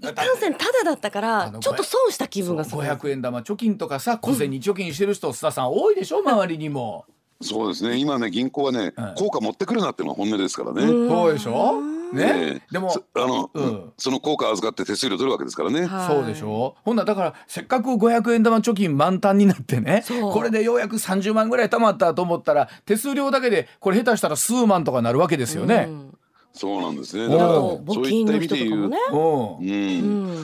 [0.00, 2.82] いかんせんタダだったかあらのちょっと損した気分がする。
[2.82, 7.06] 500円玉貯金とかさ小銭貯金してる人、須田さん多いでしょ周りにも。
[7.40, 7.98] そうですね。
[7.98, 10.84] 今ね銀行はね、うん効果持ってくるなっていうのが本音ですからね。
[10.84, 11.08] うん。
[11.08, 11.80] そうでしょ？
[12.12, 12.62] ね、ええ。
[12.70, 13.92] でもそあの、うん。
[13.98, 15.86] その効果預かって手数料取るわけですからね。
[15.86, 16.08] はい。
[16.08, 16.76] そうでしょ？
[16.84, 25.86] ほんならだからせっかく500円玉貯金満タンになってねこれでようやく30万ぐらい貯まったと思ったら手数料だけでこれ下手したら数万とかなるわけですよね。
[25.88, 26.18] うん。
[26.52, 27.26] そうなんですね。
[27.26, 27.50] おだから
[27.94, 29.18] そういった意味で言う、ねうん。
[29.18, 29.72] うん、う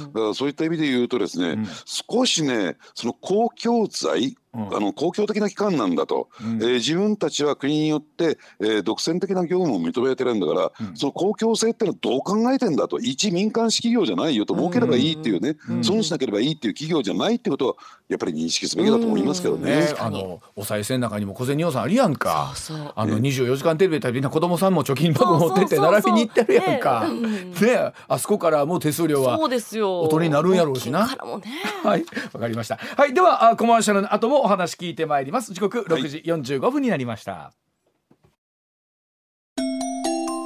[0.09, 0.13] ん。
[0.13, 1.67] だからそういった意味で言うとですね、うん。
[1.87, 6.63] 少しねその公共財、うんあの公共的な機関なんだと、うん。
[6.63, 10.97] えー自分たちは国によって、えー独占的な業務を認めてるんだから、うん。
[10.97, 12.99] その公共性ってのはどう考えてんだと。
[12.99, 15.85] 一民間企業じゃないよと儲ければいいっていうね、うん。
[15.85, 17.75] 損しなければいいっていう企業じゃないってことは
[18.09, 19.95] やっぱり認識すべきだと思いますけどね。
[19.99, 22.53] あのお賽銭の中にも小銭予算あるやんか。
[22.55, 22.93] そうそう。
[22.95, 27.09] あの24時間テレビでみんな子供さんも貯金箱持ってって並びに行ってるやんか。
[27.09, 27.45] ね。
[27.45, 27.93] ね。
[28.09, 30.03] あそこからもう手数料はそうですよ。
[30.03, 31.07] 音になるんやろうしな。
[31.07, 31.15] ね。
[31.83, 32.77] はい、わかりました。
[32.77, 35.53] はい、ではあコマーシャルの後もお話聞いてまいります。
[35.53, 37.53] 時刻6時45分になりました。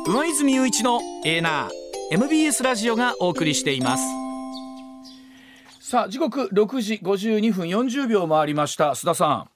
[0.06, 1.70] 上泉雄一のエーナー。
[2.12, 4.04] MBS ラジオがお送りしています。
[5.80, 8.90] さあ時刻6時52分40秒回りました。
[8.90, 9.48] 須田さ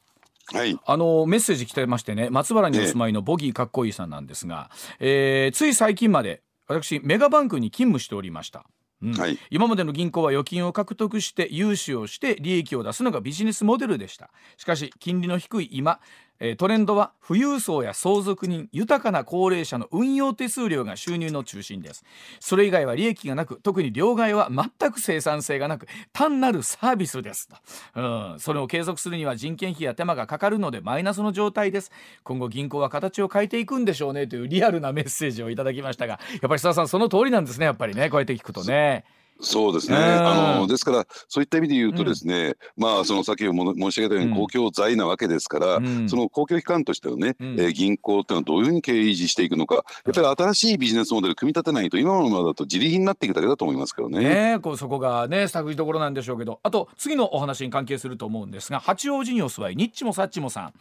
[0.52, 0.56] ん。
[0.56, 0.78] はい。
[0.86, 2.30] あのメッセージ来てましてね。
[2.30, 8.64] 松原にお住まいのボギーかっこいいさんなんですが、えーつい最近まで私メガバンクに勤務しておりました、
[9.02, 9.14] うん。
[9.14, 9.38] はい。
[9.50, 14.30] 今までの銀行は預金を獲得して融資をして利益を出すのがビジネスモデルでした。
[14.56, 16.00] しかし金利の低い今
[16.40, 22.04] えートレンドは富裕層や相続人豊かな高齢者の運用手数料が収入の中心です。
[22.40, 27.56] それ以外は利益がなく特に両替は全く生産性がなく単なるサービスですと、
[27.94, 31.92] うん、それを継続するには人件費や手間がかかるのでマイナスの状態です。
[32.24, 39.04] 今後銀行は形を変えていくんでしょうねというリアルなメッセージをいただきましたがやっぱり須田さんその通りなんですねやっぱりねこうやって聞くとね。
[39.40, 39.96] そうですね。
[39.96, 46.08] うんあのですからそういった意味で言うとですね、まあその先ほども申し上げたように公共財なわけですから、うん。
[46.08, 47.60] その公共機関としてのね、うん。
[47.60, 54.20] えー銀行っていうのはどういうふうに経営維持していくのか、やっぱり新しいビジネスモデル組み立てないと今のままだと自利品になっていくだけだと思いますけどね。
[54.54, 56.60] ねこうそこがね探りどころなんでしょうけど。
[56.62, 60.72] あと次のお話に関係すると思うんですが八王子にお住まいニッチもサッチもさん。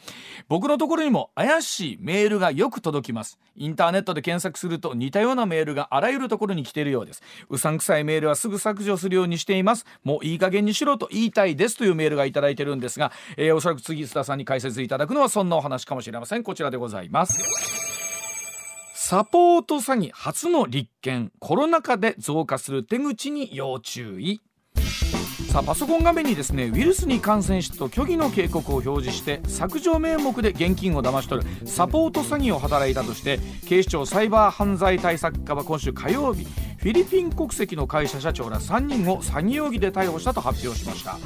[0.48, 3.40] 僕のところにも怪しいメールがよく届きます。
[3.56, 7.24] インターネットで検索すると似たようなメールがあらゆるところに来ているようです。
[7.50, 9.86] うさんくさいメールはすぐ削除するようにしています。
[10.04, 16.44] もういい加減にしろと言いたいですというメールがいただいてるんですが、えーおそらく次須田さんに解説いただくのはそんなお話かもしれません。
[16.44, 17.44] こちらでございます。
[18.94, 21.32] サポート詐欺初の立件。
[21.40, 24.42] コロナ禍で増加する手口に要注意。
[25.48, 41.18] さあパソコン画面にですねウイルスに感染したと虚偽の警告を表示して削除名目で現金を騙し取るサポート詐欺を働いたとして警視庁サイバー犯罪対策課は今週火曜日フィリピン国籍の会社社長ら3人を詐欺容疑で逮捕したと発表しました。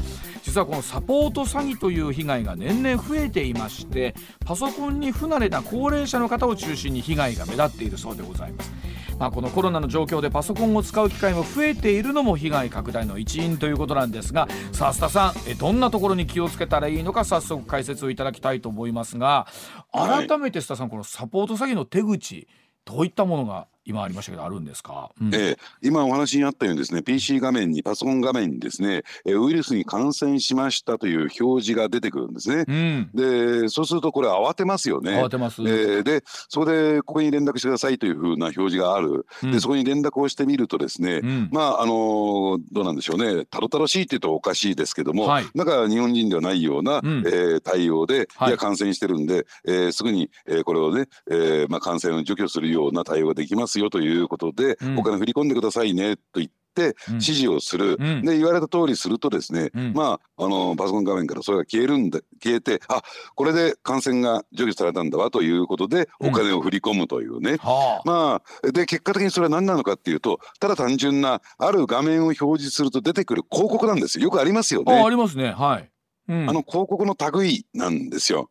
[0.41, 4.13] 実はこのサポート詐欺という被害が年々増えていまして
[4.45, 8.71] パソコンに不慣れな高齢者の方を中心に被害が目立っているそうでございます。
[9.19, 19.47] まあ、このコロナの状況でパソコンを使う機会も増えているのも被害拡大の一因ということなんですがさあ須田さんえどんなところに気をつけたらいいのか早速解説をいただきたいと思いますが
[19.91, 20.27] はい。
[20.27, 22.47] 改めて須田さんこのサポート詐欺の手口
[22.85, 25.33] どういったものが今ありましたけどあるんですか、うん。
[25.33, 32.65] ええ今お話にあったようにですね PC 画面にパソコン画面にですねえーウイルスに感染しましたという表示が出てくるんですね。
[32.67, 35.21] うん、でそうするとこれ慌てますよね。
[35.21, 39.51] 慌てます、えーでそこでここに連絡してくださいというふうな表示がある、うん。
[39.51, 41.49] でそこに連絡をしてみるとですね、うん。
[41.51, 43.45] まああのーどうなんでしょうね。
[43.45, 45.45] たどたどしいっていうとおかしいですけども、はい。
[45.55, 47.23] なんか日本人ではないような、うん。
[47.25, 48.49] えー対応で、はい。
[48.49, 54.99] い、や感染してるんで、えーすぐに、えーこれをね、えーまあ、感染を除去するような対応ができますよということで、うん。
[54.99, 56.53] お金振り込んでくださいねと言って。
[56.75, 57.13] うん。
[57.13, 58.23] 指示をする、うん。
[58.23, 59.93] で言われた通りするとですね、うん。
[59.93, 63.03] まああのパソコン画面からそれが消えるんで消えてあ
[63.35, 66.29] これで感染が除去されたんだわということでうん。
[66.29, 68.09] お金を振り込むというね、はあ。
[68.09, 74.23] まあで結果的にそれは何なのかっていうとただ単純なある画面を表示すると出てくる広告なんですよ。
[74.23, 75.09] よくありますよああね。
[75.11, 75.51] りますね。
[75.51, 75.91] はい、
[76.29, 78.49] うん、あの広告の類なんですよ。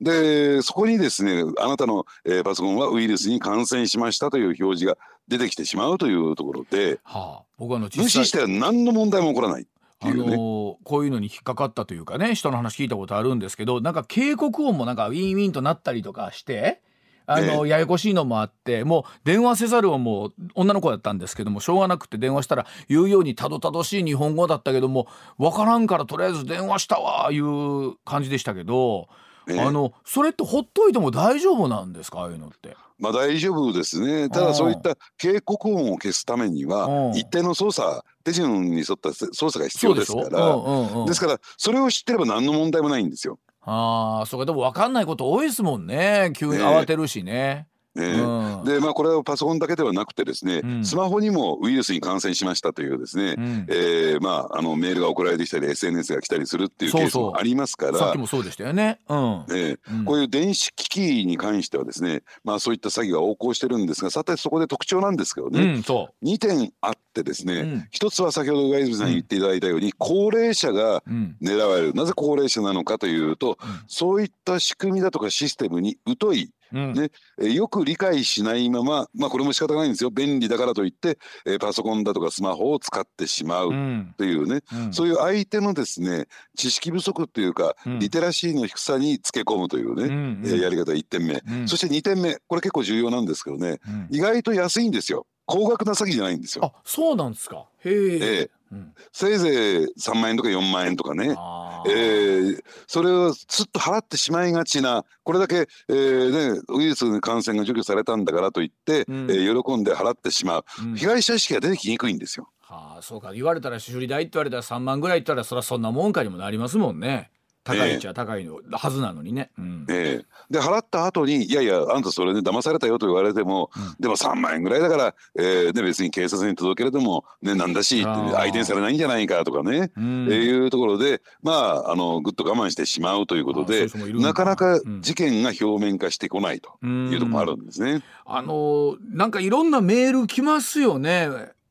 [0.00, 4.98] でそこにですねあなたの、えーパソコンはウイルスに感染しましたという表示が
[5.28, 9.66] 出てきてしまうというところではあ僕はあの実無際視しては何の問題も起こらない
[10.00, 10.08] あ。
[10.08, 16.82] のーこういうのに引っかかったというかね人の話聞いたことあるんですけどなんか警告音もなんかウィンウィンとなったりとかして。
[17.26, 25.08] あのややこしいのもあってもう電話せざるをもう女の子だったんですけどもしょうがなくて電話したら言うようにたどたどしい日本語だったけども
[25.38, 29.08] わからんからとりあえず電話したわいう感じでしたけど、
[29.48, 32.20] ええあのそれってほっといても大丈夫なんですか？
[32.20, 32.76] ああいうのって。
[32.98, 34.28] まあ大丈夫ですね。
[34.28, 41.04] たうんだそういった警告音を消すためにはうん一定の操作手順に沿った操作が必要ですから。
[41.06, 43.38] ですからそれを知ってれば何の問題もないんですよ。
[43.66, 44.46] ああそうか。
[44.46, 46.32] でも分かんないこと多いですもんね。
[46.36, 47.66] 急に慌てるしね。
[47.96, 48.12] ね。
[48.12, 48.64] うん。
[48.64, 50.84] でまあこれはパソコンだけではなくてですね、うん。
[50.84, 53.66] スマホにもウイルスに感染しましたというですね、うん。
[53.68, 57.98] えーまああのメールが送られてきたり SNS が来たりするっていうケースもありますから。
[57.98, 59.00] さっきもそうでしたよね。
[59.08, 59.44] うん。
[59.50, 59.92] ええ。
[59.92, 60.04] うん。
[60.04, 67.88] こういう電子機器に関してはですね、まあそういった詐欺が横行してるんですが、さてそこで特徴なんですけどね、うん、そ2点あってですね、うん。
[67.90, 71.02] 一つは先ほど上泉さんに言っていただいたように、高齢者が。
[71.42, 71.94] 狙われる。
[71.94, 73.56] なぜ高齢者なのかというと、うん。
[73.86, 76.92] そういった仕組みだとかシステムに疎いうん。
[76.94, 80.10] ねえーよく理解しないまままあこれも仕方がないんですよ。
[80.10, 84.14] 便利だからといって、えーパソコンだとかスマホを使ってしまううん。
[84.18, 84.92] というね、うん。
[84.92, 86.26] そういう相手のですね
[86.56, 87.98] 知識不足っていうか、うん。
[87.98, 90.42] リテラシーの低さにつけ込むというね、うん。
[90.44, 91.68] えーやり方1点目、うん。
[91.68, 92.36] そして2点目。
[92.48, 93.78] これ結構重要なんですけどね。
[93.86, 94.08] うん。
[94.10, 97.64] 意外と安いんですよ高額な詐欺じゃないんですよあ、そうなんですか。
[97.84, 98.18] へえ。
[98.20, 112.48] ええうんせいぜい3万円とか4万円とかねあえーーそれをすっと払ってしまいがちなこれだけ、えーね、ウイルスの感染が除去されたんだからといって、うんえー喜んで払ってしまう、うん被害者意識が出てきにくいんですよ。
[112.60, 113.32] はあ、そうか。
[113.32, 117.30] 言われたら修理代って言われたら3万ぐらいって言ったらそりゃそんなもんかにもなりますもんね。
[117.66, 119.50] 高いっちゃ高いのはずなのにね。
[119.58, 119.86] うん。
[119.88, 120.26] ええ。
[120.50, 130.28] で払った後に「いやいやあんたそれで騙されたよ」と言われても、でも3万円ぐらいだから、えーね、別に警察に届けれても、ね、なんだし相手にされないんじゃないかとかね、うん。
[130.30, 134.32] えーいうところでまああのぐっと我慢してしまうということでな。
[134.32, 135.02] かなかうん。
[135.02, 138.02] 事件が表面化してこないというところもあるんですね。
[138.24, 141.28] あのなんかいろんなメール来ますよね。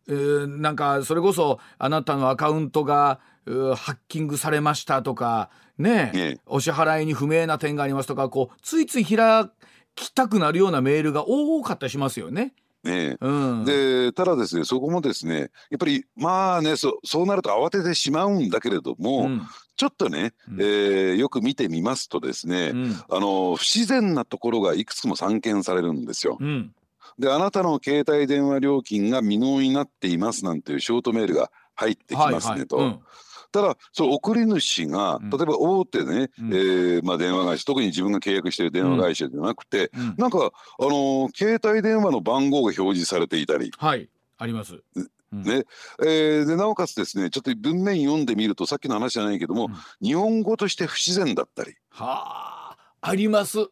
[0.07, 9.49] えーなんかそれこそあなたのアカウントがうーハッキングされましたとかねええお支払いに不明な点がありますとかこうついつい開
[9.95, 12.53] きたくなるようなメールが多かったりしますよね。
[12.83, 19.41] ねうん、でただですねそこもですねやっぱりまあねそそうなると慌ててしまうんだけれども、うん。
[19.77, 20.61] ちょっとね、うん。
[20.61, 23.03] えーよく見てみますとですね、うん。
[23.09, 26.37] あの不自然なところがいくつも散見されるんですよ。
[26.39, 26.73] うん。
[27.19, 32.77] であなたの携帯電話料金が未納になっていますなんていうショートメールが入ってきますねと。
[32.77, 32.99] うん
[33.55, 35.29] ただその送り主がうん。
[35.29, 36.53] 例えば大手ね、うん。
[36.53, 40.15] えーまあ、電話会社特に自分が契約している電話会社じゃなくて、うん。
[40.17, 44.83] なんか、あのー携帯電話の番号が表示されていたり、はいあります。
[45.31, 45.41] うん。
[45.41, 45.63] ね。
[46.01, 49.75] えーでなおかつですねちょっと文面読んでみるとさっきの話じゃないけども、うん。
[50.05, 53.69] 日本語として不自然だったり、はああります。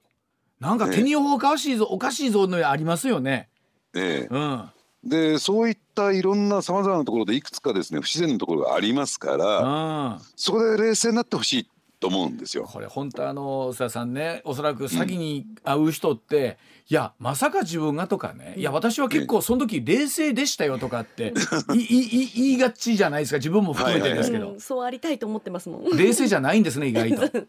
[0.62, 0.96] なんかね。
[0.96, 3.50] 手におかしいぞ、おかしいぞのありますよね。
[3.94, 4.30] え。
[4.32, 4.70] ーうん。
[5.04, 10.20] でそういったいろんなさまざまなところでいくつかですね不自然なところがありますから、うん。
[10.36, 12.64] そこで冷静になってほしいと思うんですよ。
[12.64, 16.58] これ本当あの須田さんねおそらく詐欺に遭う人って、
[16.90, 21.34] いやまさか自分がとかねいや私は結構その時冷静でしたよとかって
[21.74, 21.84] いい
[22.24, 25.98] い言いがちじゃないですか自分も含めてですけど、うんそうありたいと思ってますもん。
[25.98, 27.30] 冷静じゃないんですね意外と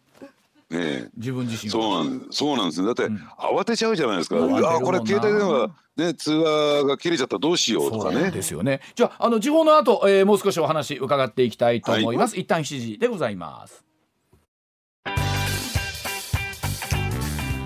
[0.74, 2.04] ね自分自身そうは。
[2.04, 8.80] なんそうなんですねだって、ん慌てちゃうじゃないですか、慌てるもんなあこれ携帯電話ね通話が切れちゃったらどうしようとかそうねですよね。
[8.94, 12.38] じゃあ、あの地方の後、えーもう少しお話伺っていきたいと思います。
[12.38, 13.84] 一旦7時でございます。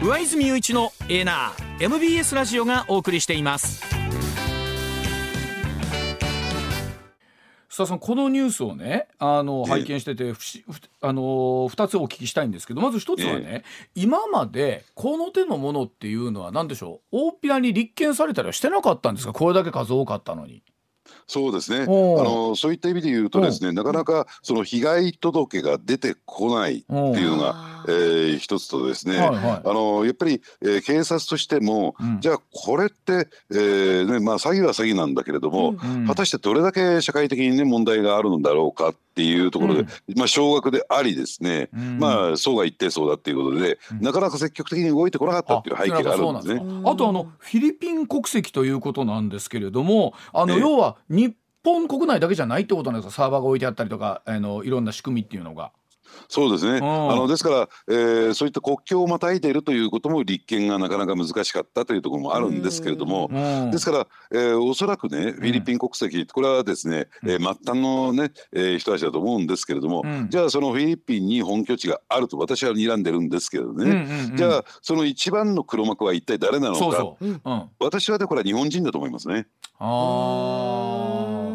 [0.00, 3.82] 上泉雄一のエーナー MBS ラジオがお送りしています。
[7.78, 9.72] 須田さんこのニュースをねあのええ。
[9.74, 13.62] 拝見しててふしふあの2つお聞きしたいんですけどまず1つはね、
[13.94, 17.16] 今までこの手のものっていうのは何でしょう？
[17.16, 19.32] 大っぴらに立件されたりはしてなかったんですか？
[19.32, 20.62] これだけ数多かったのに。
[21.26, 21.84] そうですね。
[21.84, 29.62] あのそういった意味で言うとですねなかなかその被害届が出てこないっていうのが、あえーー一つとですね、はいはい。
[29.64, 32.20] あのやっぱり、えー警察としても、うん。
[32.20, 36.06] じゃあこれって、えーねまあ、詐欺は詐欺なんだけれども、うん。
[36.06, 41.98] 果たしてどれだけ社会的にね問題があるのだろうかっていうところで、まあ少額でありですね、うん。
[41.98, 44.00] まあ層が一定層だっていうことで、うん。
[44.00, 46.62] なかなか積極的に動いてこなかったっていう背景があるんですね。
[46.84, 50.60] あとあのフィリピン国籍ということなんですけれどもあのええ。
[50.60, 53.22] 要は日本国内だけじゃないってことなんですか？
[53.24, 55.72] サーバーが置いてあったりとかあのいろんな仕組みっていうのが。
[56.28, 56.80] そうですね。
[56.80, 77.26] んあのですから、えーそういった国境をまたいでいるということも立件がなかなか難しかったというところもあるんですけれども、うんですから、えーおそらくねフィリピン国籍、これはですね、えー末端のね、えー人たちだと思うんですけれども、うんじゃあそのフィリピンに本拠地があると私は睨んでるんですけどね、うんうんうんじゃあその一番の黒幕は一体誰なのかそうそう。
[77.26, 77.40] うん。
[77.44, 79.46] あ私はねこれは日本人だと思いますね。
[79.78, 81.48] あ。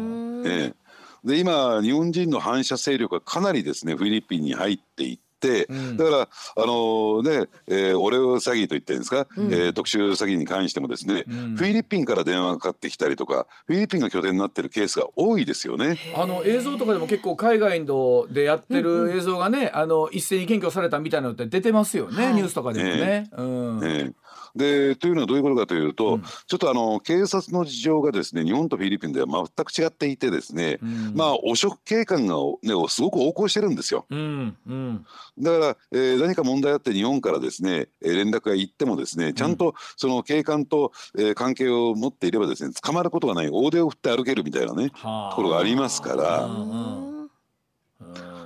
[0.46, 0.83] ええ
[1.24, 5.96] で今日本人の反射勢力がかなりですねフィリピンに入っていって、うん。
[5.96, 6.26] だからあ
[6.66, 9.52] のね、えー、オレオ詐欺と言ってるんですか、うん。
[9.52, 11.56] えー特殊詐欺に関してもですね、うん。
[11.56, 15.98] フィリピンから電話がかかってきたりとかフィリピンが拠点になってるケースが多いですよね。
[16.16, 22.34] あの映像とかでも結構海外のでやってる映像がね、あの一斉に検挙されたみたいなのって出てますよね、はい。
[22.34, 23.28] ニュースとかでもね。
[23.36, 24.14] うん。
[24.60, 26.22] ええでというのはどういうことかというと、うん。
[26.22, 31.12] ちょっとあの警察の事情がですね日本とフィリピンでは全く違っていてですね、うん。
[31.14, 34.06] まあ汚職警官が、ね、すごく横行してるんですよ。
[34.10, 35.06] うんうん。
[35.38, 45.30] だから、えー何か問題あって日本からですね、えー連絡が行ってもですねちゃんとその警官と、えー関係を持っていればですね捕まることがない大手を振って歩けるみたいなねはあ。
[45.30, 46.48] ところがありますから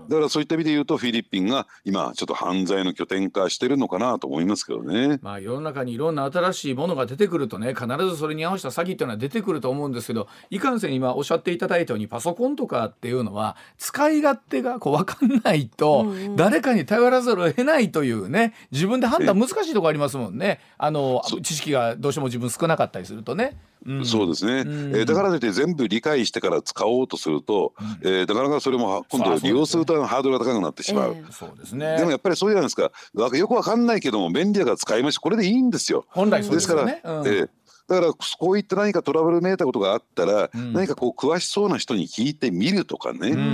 [0.08, 5.18] だからそういった意味で言うとフィリピンが今ちょっと犯罪の拠点化してるのかなと思いますけどね。
[5.22, 16.06] まあ世の中にいろんな新しいものが出てくるとね必ずそれに合わせた詐欺っていうのは出てくると思うんですけどいかんせん今おっしゃっていただいたようにパソコンとかっていうのは使い勝手がこう分かんないと
[16.36, 23.56] 誰かに頼らざるを得ないというね自分で判断難しいところありますもんねあの知識がどうしても自分少なかったりするとね。
[23.86, 24.04] うん。
[24.04, 24.96] そうですね、うん。
[24.96, 31.12] えーだからといって全部理解してから使おうとすると、えーなかなかそれもは今度利用するとハードルが高くなってしまう。
[31.14, 31.32] ええ。
[31.32, 31.96] そうですね。
[31.98, 32.90] でもやっぱりそうじゃないですか？
[33.14, 35.22] わよくわかんないけども便利だから使いましょう。
[35.22, 36.06] これでいいんですよ。
[36.10, 37.22] 本来そうでから、ですすよね。
[37.22, 37.32] うん。
[37.34, 37.48] えー
[37.88, 40.72] だからこういった何かトラブルめいたことがあったら、うん。
[40.74, 43.44] 何かこう詳しそうな人に聞いてみるとかね、うんうんう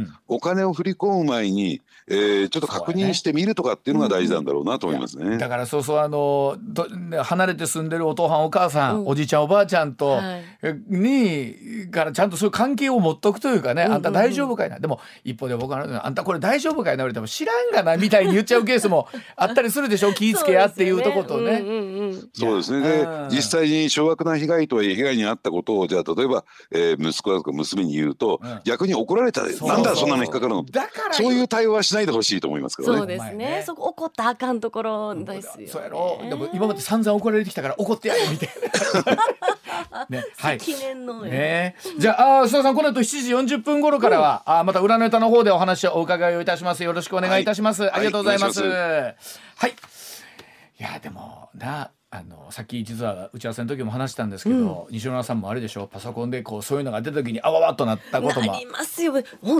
[0.00, 0.12] ん。
[0.26, 5.38] お金を振り込む前に、えーちょっと確認してみるとかっていうのが大事なんだろうなと思いますね。
[5.38, 6.88] だからそうそうあのど
[7.22, 9.06] 離れて住んでるお父さんお母さん、うん。
[9.06, 10.42] おじいちゃんおばあちゃんと、はい
[10.88, 13.94] にからちゃんとそういう関係を持っとくというかね、うんうんうん。
[13.94, 14.80] あんた大丈夫かいな？
[14.80, 16.96] でも一方で僕はあんたこれ大丈夫かいな？
[16.96, 19.06] 言われても知らんがなみたいに言っちゃうケースも
[19.36, 20.12] あったりするでしょ？
[20.12, 21.60] 気ぃつけやっていうとことね。
[21.60, 22.30] うんうんうん。
[22.32, 22.88] そうですね。
[22.88, 23.28] でうん。
[23.30, 28.60] 実際に少額な被害とはいえ被害に遭ったことをじゃあ例えば、えー息子だとか娘に言うと、うん。
[28.64, 30.64] 逆に怒られたらそうなんだそんなの引っかかるの？
[30.64, 32.98] だからそういう対応はしないでほしいと思いますけどね。
[32.98, 33.62] そうですね。
[33.66, 35.66] そこ怒ったらあかんところですよね。
[35.66, 36.20] そうやろ。
[36.28, 38.48] でも今まで散々怒られてきたから怒ってやれみたい
[39.04, 40.06] な。
[40.08, 40.58] ね、はい。
[40.58, 43.04] 記念のねね、じゃああー須田さんこの後7
[43.46, 46.82] 時40分頃からは、あーまた裏ネタの方でお話をお伺いをいたします。
[46.84, 47.90] よろしくお願いいたします、はい。
[47.92, 49.70] ありがとうございます、はいおはい。
[50.78, 55.86] いやでもなあのさっき実は打ち合わせの時も話したんですけど、西村さんもあれでしょ？
[55.86, 58.52] パソコンでこうそういうのが出た時にあわわっとなったことも。
[58.52, 59.12] なりますよ。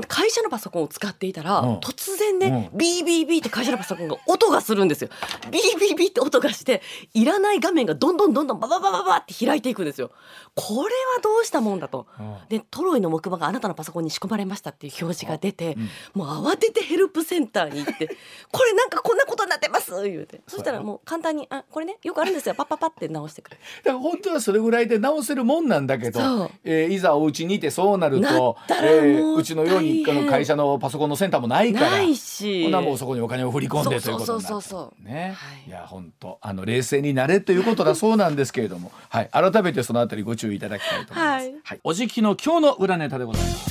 [0.08, 1.78] 会社のパソコンを使っていたら、うん。
[1.78, 5.10] 突然ね、う BBB って会社のパソコンが音がするんですよ。
[5.48, 6.82] BBB って音がして
[7.14, 10.10] いらない画面がどんどんどんどんバババババって開いていくんですよ。
[10.56, 10.88] これは
[11.22, 12.36] どうしたもんだと、うん。
[12.48, 15.76] でトロイの木馬があなたのパソコンに仕込まれましたっていう表示が出て、
[16.14, 16.20] うん。
[16.20, 18.08] もう慌ててヘルプセンターに行って
[18.50, 20.40] これなんかこんなことになってます言うて。
[20.48, 23.62] そしたらもう簡単にあこれねよくあるんですよパッパッパって直してくれる。
[23.84, 32.64] だから本当はそれぐらいで直せるもんなんだけどえーいざお家にいてそうなるなとったらえーもううちのようにの会社のパソコンのセンターもないからないし。
[32.64, 34.56] ほなもうそこにお金を振り込んでということになる
[35.02, 35.68] ね、はい。
[35.68, 41.50] い、や本当あの冷静になれということだそうなんですけれども、はい、改めてそのあたりご注意いただきたいと思います。
[41.64, 41.80] はい。
[41.84, 43.70] おじきの今日の裏ネタでございます。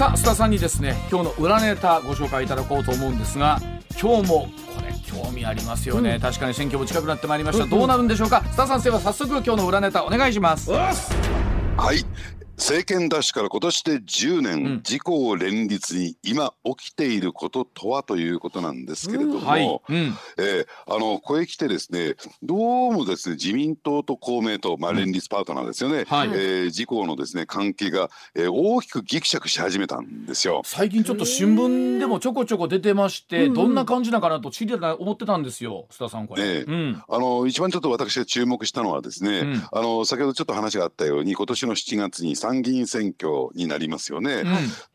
[0.00, 3.60] さあ須田さんにですね今日の裏ネタご紹介いただこうと思うんですが
[4.00, 8.42] 今日もこれ興味ありますよね、確かに選挙も近くなってまいりました、どうなるんでしょうか？
[8.52, 10.70] 須田先生は早速今日の裏ネタお願いします。
[10.70, 10.92] は
[11.92, 14.76] い政権奪取から今年で10年、うん。
[14.86, 26.28] 自公連立に今起きていることとはということなんですけれども、はい、うん、えーあのここへ来てですねどうもですね自民党と公明党、まあ、連立パートナーですよね、はい。
[26.28, 30.60] えー自公のですね関係が、えー大きくギクシャクし始めたんですよ。
[30.64, 35.86] 最近ちょっと新聞でもちょこちょこ出てまして、どんな感じなのかなと知りたい思ってたんですよ。
[35.90, 36.66] 須田さんこれ。
[37.08, 39.62] あの一番ちょっと私が注目したのはですね、うん。
[39.72, 44.42] あの先ほどちょっと話があったように今年の7月に参議院選挙になりますよね。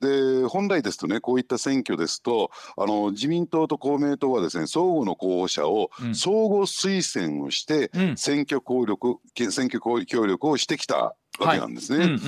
[0.01, 6.16] で本来ですとねこういった選挙ですとあの自民党と公明党はですね相互の候補者をうん。
[6.16, 8.18] 相互推薦をしてうん。
[8.18, 12.06] 選挙協力選挙協力をしてきたわけなんですね。
[12.06, 12.20] うんうん。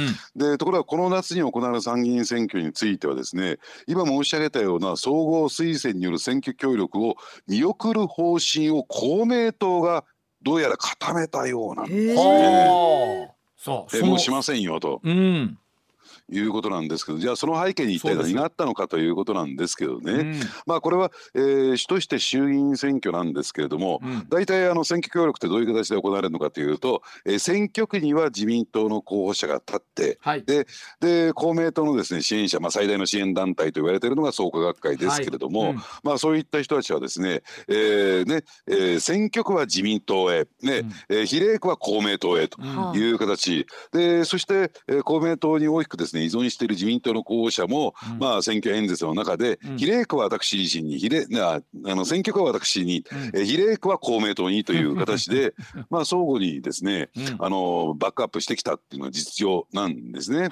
[0.52, 3.58] でところがこの夏に行われる参議院選挙についてはですね
[3.88, 7.16] 今申し上げたような総合推薦による選挙協力を
[7.48, 10.06] 見送る方針を公明党が
[10.42, 13.37] どうやら固めたようなんですへね。
[13.72, 15.02] はあそうもうしませんよと。
[15.04, 15.60] うん
[16.32, 20.40] いうことなんですけどじゃあその背景に一体何があったのかということなんですけどね、うん。
[20.66, 24.26] まあこれは、えー主として衆議院選挙なんですけれども、うん。
[24.30, 30.44] 大体あの選挙協力ってどういう形で行われるのかというと、えー選挙区には自民党の候補者が立ってはい。
[30.46, 35.82] で公明党のですね支援者、まあ、最大の支援団体と言われているのが創価学会ですけれども、はいうん。
[36.04, 40.92] まあ、そういった人たちはですね,、えーねえー選挙区は自民党へ、ねうん。
[41.10, 43.00] えー比例区は公明党へとうん。
[43.00, 43.66] いう形。
[43.92, 48.20] でそして、えー公明党に大きくですね依存している自民党の候補者も、うん。
[48.20, 49.78] まあ、選挙演説の中で、うん。
[49.78, 53.18] 比例区は私自身に比例ああの選挙区は私に、うん。
[53.40, 55.54] えー比例区は公明党にという形で
[55.90, 57.36] まあ相互にですねうん。
[57.40, 60.50] あのバックアップしてきたっていうのは実情なんですね。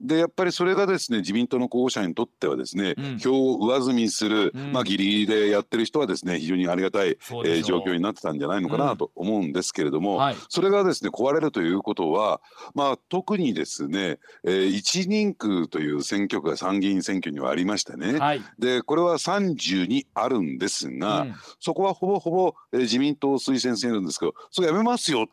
[0.00, 3.18] でやっぱりそれがですね自民党の候補者にとってはですね、うん。
[3.18, 4.72] 票を上積みする、うん。
[4.72, 8.96] まあギリギリでやってる人はですね非常にありがたい、えー状況になってたんじゃないのかうなん。
[8.96, 10.36] と思うんですけれども、はい。
[10.48, 12.40] それがですね壊れるということは、
[12.74, 18.42] まあ、特にですね、えー一人区という選挙区が参議院選挙にはありましてね、はい。
[18.58, 21.34] でこれは32あるんですが、うん。
[21.60, 25.26] そこはほぼほぼ、えー自民党を推薦してるんですけどそれやめますよっ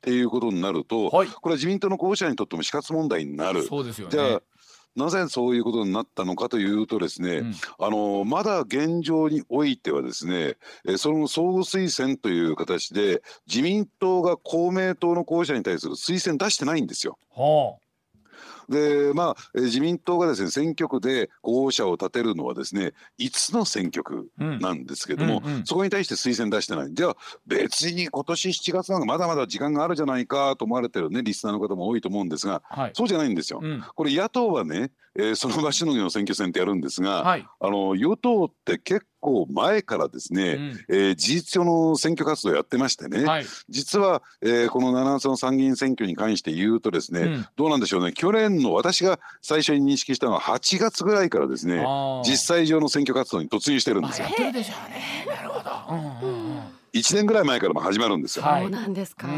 [0.00, 1.28] ていうことになると、はい。
[1.28, 3.64] これは自民党の候補者にとっても死活問題になる。
[3.64, 4.12] そうですよね。
[4.12, 4.42] じゃあ
[4.96, 7.54] なぜそういうことになったのかというとですね、うん。
[7.78, 17.18] あのまだ現状においてはですねえーその相互推薦という形で自民党が公明党の候補者に対する推薦出してないんですよ。
[17.34, 17.76] は
[18.70, 25.58] でまあ自民党がですね選挙区で候補者を立てるのはですね5つの選挙区なんですけども、うんうん。
[25.58, 26.94] うん、そこに対して推薦出してない。
[26.94, 27.16] じゃあ
[27.46, 33.60] 別に今年7月なんかまだまだ時間があるじゃないかと思われてるねリスナーの方も多いと思うんですが、はい、そうじゃないんですよ。
[33.62, 48.12] うん、これ野党はねえー、 その場しのぎの選挙戦ってやるんですが、はい、あの与党って結構前からですね、うん、えー、事実上の選挙活動やってましてね、はい、実は、えー、この7月の参議院選挙に関して言うとですね、うん、どうなんでしょうね。
[48.12, 51.84] 去年の私が最初に認識したのは8月ぐらいからですね
[52.24, 54.28] 実際上の選挙活動に突入してるんですよ。
[54.38, 55.26] まあ、でしょうね。
[55.26, 56.30] なるほど、うん。
[56.30, 58.44] うんうん1年ぐらい前からも始まるんですよ。
[58.44, 59.28] そうなんですか。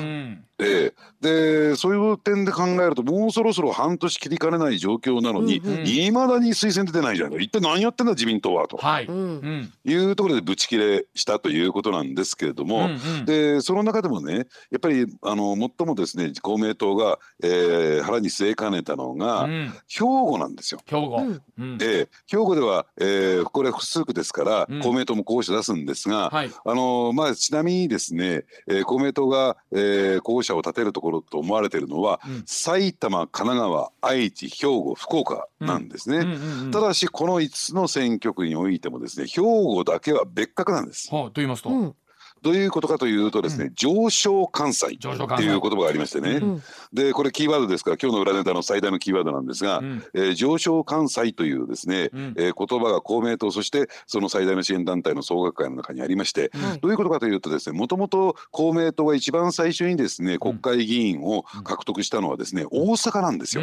[0.59, 20.81] ででそういう点で考えるともうそろそろ半年切りかねない状況なのにいま、うんうん、だに推薦出てないじゃない一体何やってんだ自民党はと、はい、いうところでぶち切れしたということなんですけれども、うんうん、でその中でもねやっぱりあの最もですね公明党が、えー、腹に据えかねたのが、うん、兵庫なんですよ。
[20.87, 21.25] 兵庫、
[21.59, 36.25] うん、で兵庫では、えー、これ複数区ですから、公明党も候補者出すんですが、はい、あのまあちなみにですね、えー、公明党が、えー、候補者を立てるところと思われているのは、うん、埼玉神奈川愛知兵庫福岡なんですね、
[36.71, 41.13] ただしこの5つの選挙区においてもですね兵庫だけは別格なんです。
[41.13, 41.95] はあ、と言いますと、うん
[42.43, 46.63] どういうことかというとですね、うん、上昇関西っていう言葉がありましてね、うん、
[46.93, 63.63] でこれキーワードですから今日の裏ネタの最大のキーワードなんですが、うん、えー、上昇関西というですね、うん、えー、言葉が公明党そしてその最大の支援団体の総学会の中にありまして、どういうことかというとですねもともと公明党が一番最初にですね国会議員を獲得したのはですね大阪なんですよ。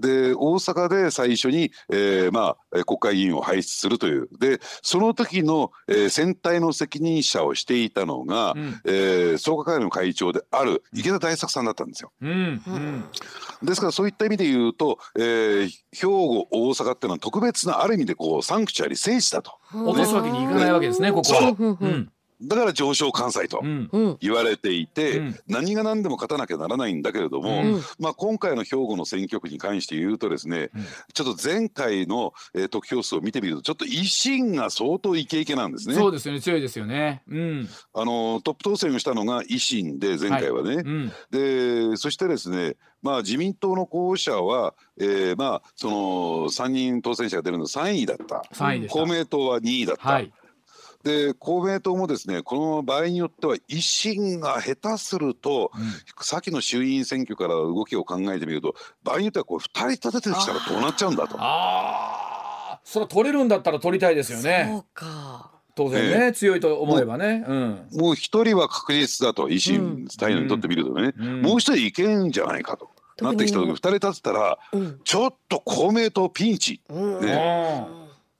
[0.00, 4.28] で大阪で最初に、えー、まあ国会議員を輩出するという。
[4.38, 12.12] でその時の、えー、選対の責任者をしていたのが、うん、えー、創価会の会長である池田大作さんだったんですよ。
[12.22, 13.04] うんうん
[13.62, 19.52] ですからそういった意味で言うと、えー、兵庫大阪っていうのは特別なある意味でこうサンクチュアリ聖地だと。
[19.72, 21.56] 落とすわけにいかないわけですね、ここは。
[21.58, 22.12] うん
[22.42, 23.62] だから上昇関西と
[24.20, 35.94] 言われていて、うん、何が何でも勝たなきゃならないんだけれども、うん、まあ、今回の兵庫の選挙区に関して言うとですね、うん、ちょっと前回の、えー、得票数を見てみるとちょっと維新が相当イケイケなんですね。
[35.94, 36.40] そうですよね。
[36.40, 40.84] 強いですよね、うん、あのトップ当選をしたのが維新で前回はね、はい、
[41.30, 45.96] でそしてですねまあ、自民党の候補者は、えー、まあその
[46.48, 48.42] 3人当選者が出るの3位だった。
[48.88, 50.32] 公明党は2位だった、はい、
[51.06, 55.84] で公明党もですねこの場合によっては維新が下手すると、うん、
[56.20, 61.36] 先の衆院選挙から動きを考えてみると場合によってはこう2人立ててきたらどうなっちゃうんだと。
[61.38, 64.68] ああそれは取れるんだったら取りたいですよね。
[64.68, 65.52] そうか。
[65.76, 72.90] 当然ね、えー、強いと思えばね、うん、もう一人は確実だと維新スタイルにとってみるとね、うん、もう一人いけんじゃないかと。
[73.22, 77.86] なってきた時二人立ってたら、うん、ちょっと公明党ピンチ、ね、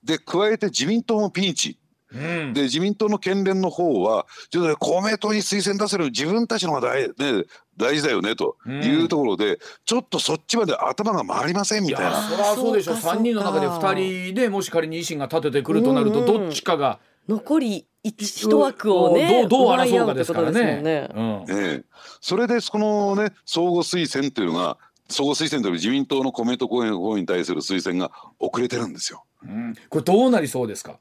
[0.04, 1.78] で加えて自民党もピンチ
[2.12, 7.44] で自民党の県連の方はちょっと公明党に推薦出せる自分たちの方が大,、ね、
[7.76, 12.22] 大事だよねというところで、うん、ちょっとそっちまで頭が回りませんみたいな。
[12.22, 16.98] そりゃそうでしょ3人の中で2人でもし仮に維新が立ててくるとなるとどっちかが。
[17.28, 20.80] 残り一枠をねどうどう争うかですからね。
[20.80, 21.08] ね。
[21.12, 21.84] うん、ええ、
[22.20, 24.78] それでそのね相互推薦というのが
[25.08, 29.24] 相互推薦という自民党の公明党候補に対する推薦が遅れてるんですよ。
[29.42, 30.98] うん、これどうなりそうですか？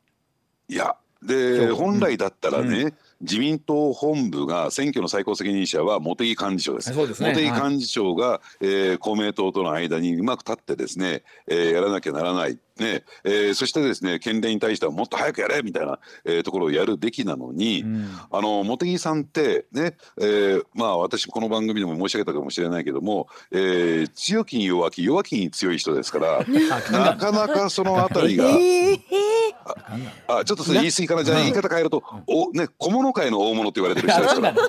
[0.68, 0.96] いや
[1.26, 7.08] で本来だったらね、うん、自民党本部が選挙の最高責任者は茂木幹事長です。
[7.08, 12.60] ですね、茂木幹事長が、はい、えー、公明党との間にうまく立ってですね、えー、やらなきゃならない。
[12.78, 26.44] ねえー、そしてですね県連に対してはもっと早くやれみたいな、えー、ところをやるべきなのに、うん、あの茂木さんってね、えー、まあ私この番組でも申し上げたかもしれないけども、えー、強きに弱き弱きに強い人ですから
[26.92, 28.46] なかなかそのあたりが。
[30.28, 31.24] あちょっとそれ言い過ぎかな？
[31.24, 34.54] じゃあ言い方変えると、おね小物界の大物って言われてる人ですから。
[34.54, 34.68] どっ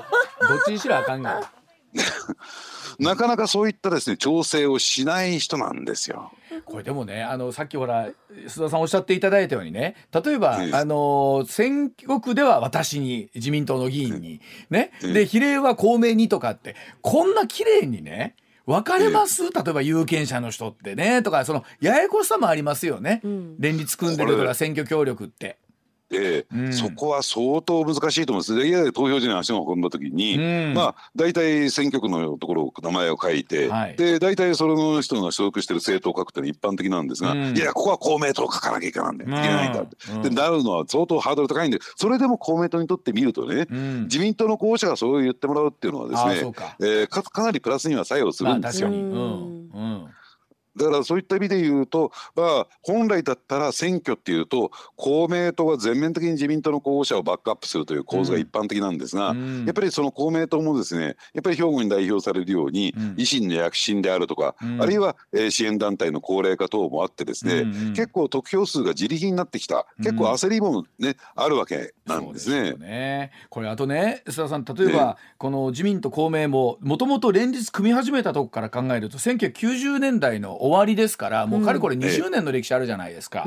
[0.65, 1.53] ちにしろあかんが。
[2.99, 6.33] なかなかそういったですね調整をしない人なんですよ。
[6.65, 8.09] これでもねあのさっきほら
[8.47, 14.41] 須田さんおっしゃっていただいたようにね例えば、あの選挙区では私に自民党の議員に、
[14.71, 18.35] ね、で比例は公明にとかってこんな綺麗にね
[18.67, 25.59] 分かれます、例えば有権者の人ってねとかそのややこしさもありますよね、うん、連立組んでるから選挙協力って。
[26.09, 28.85] で、うん、そこは相当難しいと思うんです。
[28.85, 43.67] で、投票所に足を運んだ時に、うん、まあ大体選挙区のところ名前を書いて、はい、で大体その人が所属してる政党を書くってのは一般的なんですが、うん、いやここは公明党を書かなきゃいけないんだいけないんだって、でなるのは相当ハードル高いんで、それでも公明党にとってみるとね、
[44.05, 48.89] 自民党の候補者がそう言ってもらうっていうのはですね、えー、かかなりプラスには作用するんですよ。
[48.89, 50.07] まあうん
[50.77, 59.64] だからそういった意味で言うと、まあ、本来だったら選挙っていうと公明党が全面的に自民党の候補者をバックアップするという構図が一般的なんですが、うん。
[59.64, 63.03] やっぱりその公明党もですねやっぱり兵庫に代表されるように、うん。
[63.14, 64.83] 維新の躍進であるとか、うん。
[64.83, 67.64] あるいは、えー支援団体の高齢化等もあってですね、
[67.95, 72.57] 結構得票数が自力になってきた結構焦りもね、あるわけなんですね。
[72.57, 73.31] そうよね。
[73.49, 83.45] これあとね須田さん例えば、この自民と公明ももともと連立組み始めたとこから考えると1990年代の終わりですからもうかれこれ20年の歴史あるじゃないですか。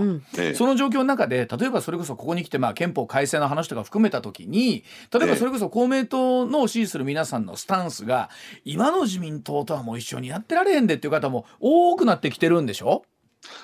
[0.56, 8.30] その状況の中で例えばそれこそここに来てまあ憲法改正の話とか含めた時に例えばそれこそ公明党の支持する皆さんのスタンスが
[8.66, 13.04] 今の自民党とはもう一緒にやってられへんでっていう方も多くなってきてるんでしょ？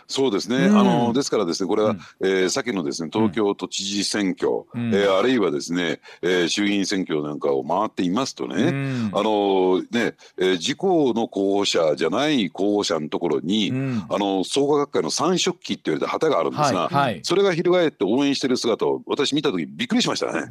[0.07, 0.79] そうですね、うん。
[0.79, 1.99] あのですからですねこれは、うん。
[2.21, 4.93] えー先のですね東京都知事選挙、うん。
[4.93, 9.11] えーあるいはですね、えー衆議院選挙なんかを回っていますとね、うん。
[9.13, 14.05] あのね、えー自公の候補者じゃない候補者のところに、うん。
[14.09, 17.19] あの創価学会の三色旗って言われた旗があるんですが、はいはい。
[17.23, 20.47] それが翻って応援してる姿を私見た時びっくりしましたね。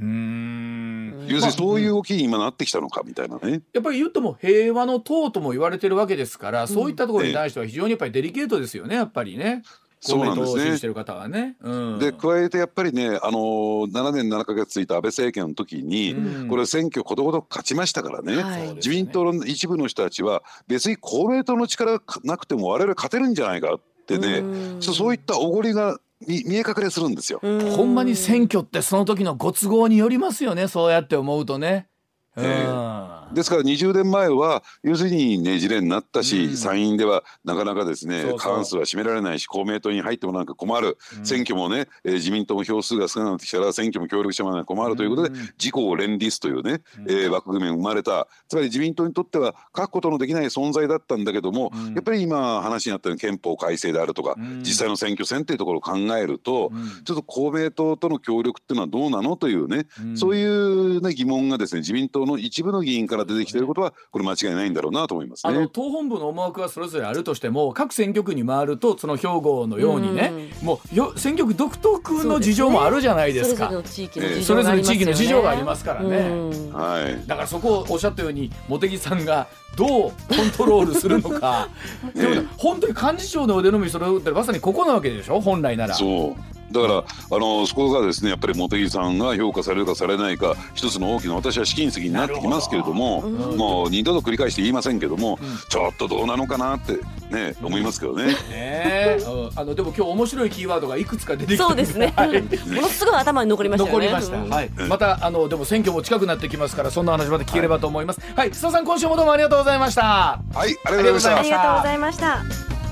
[1.29, 3.63] 要するにそういう動きに今なってきたのかみたいなね。
[3.73, 9.63] やっぱり言っても平和の党とも言われてるわけですから、そういったところに対しては非常にやっぱりデリケートですよねやっぱりね。
[10.07, 10.77] そうなんですね。
[10.77, 11.57] してる方はね。
[11.63, 16.49] うん、で加えてやっぱりね、あのー7年7か月ついた安倍政権の時に、うん。
[16.49, 18.75] これ選挙ことごとく勝ちましたからね、はい。
[18.75, 24.43] 自民党の一部の人たちは別に公明党の力がなくても我々勝てるんじゃないかってね、
[24.81, 27.41] そういったおごりが見見え隠れするんですよ。
[27.43, 31.89] ほんまに選挙ってその時のご都合によりますよねそうやって思うとね。
[32.37, 32.45] うん。
[32.45, 36.57] えですから20年前は要するにねじれになったし、うん。
[36.57, 41.27] 参院ではなかなかですね過半数は占められないし公明党に入ってもなんか困る、うん。
[41.27, 45.37] 選挙もね、えー自民党も票数が少なくなってきたら選挙も協力してもらわないと困るということで、うん。
[45.59, 47.11] 自公連立というね、うん。
[47.11, 48.29] えー枠組みが生まれた。
[48.49, 51.95] つまり自民党にとっては書くことのできない存在だったんだけども、うん。
[51.95, 54.61] やっぱり今話になったように憲法改正であるとか、うん。
[54.61, 57.05] 実際の選挙戦っていうところを考えると、うん。
[57.05, 60.17] ちょっと公明党との協力っていうのはどうなのというね、うん。
[60.17, 65.69] そういう、ね、疑問がですね自民党の一部の議員から出てきていることはこれ間違いないんだろうなと思いますあのね。
[65.73, 73.71] 党本部の思惑はそれぞれあるとしても各選挙区に回るとその兵庫のようにね、もうよ選挙区独特の事情もあるじゃないですか。
[73.71, 76.17] それぞれの地域のええ事情がありますからね。
[76.17, 76.73] うん。
[76.73, 77.27] はい。
[77.27, 79.47] だからそこをおっしゃったように茂木さんが
[79.77, 80.13] どうコン
[80.57, 81.69] トロールするのか。
[82.15, 85.95] え えでもね本当に幹事長の腕の見せ所ってまさにここなわけでしょ本来なら。
[85.95, 87.05] そうだからあ
[87.39, 93.57] のそこがですねやっぱり茂木さんが評価されるかされないか一つの大きな私は試金石になってきますけれどもなるほど。
[93.57, 95.59] もう二度と繰り返して言いませんけども、うん。
[95.69, 96.99] ちょっとどうなのかなって
[97.31, 98.35] ね思いますけどね。
[98.51, 99.19] ね。
[99.57, 102.43] あのでも今日面白いキーワードがいくつか出てきてそうですね、はい。
[102.43, 104.09] ものすごい頭に残りましたよね。
[104.09, 104.51] 残りました、うん。
[104.51, 108.21] はい、またあのでも選挙も近くなってきますからそんな話まで聞ければと思います。
[108.35, 110.03] はい、須田さん今週もどうもありがとうございました。
[110.03, 111.41] はいありがとうございました。
[111.41, 112.84] ありがとうございました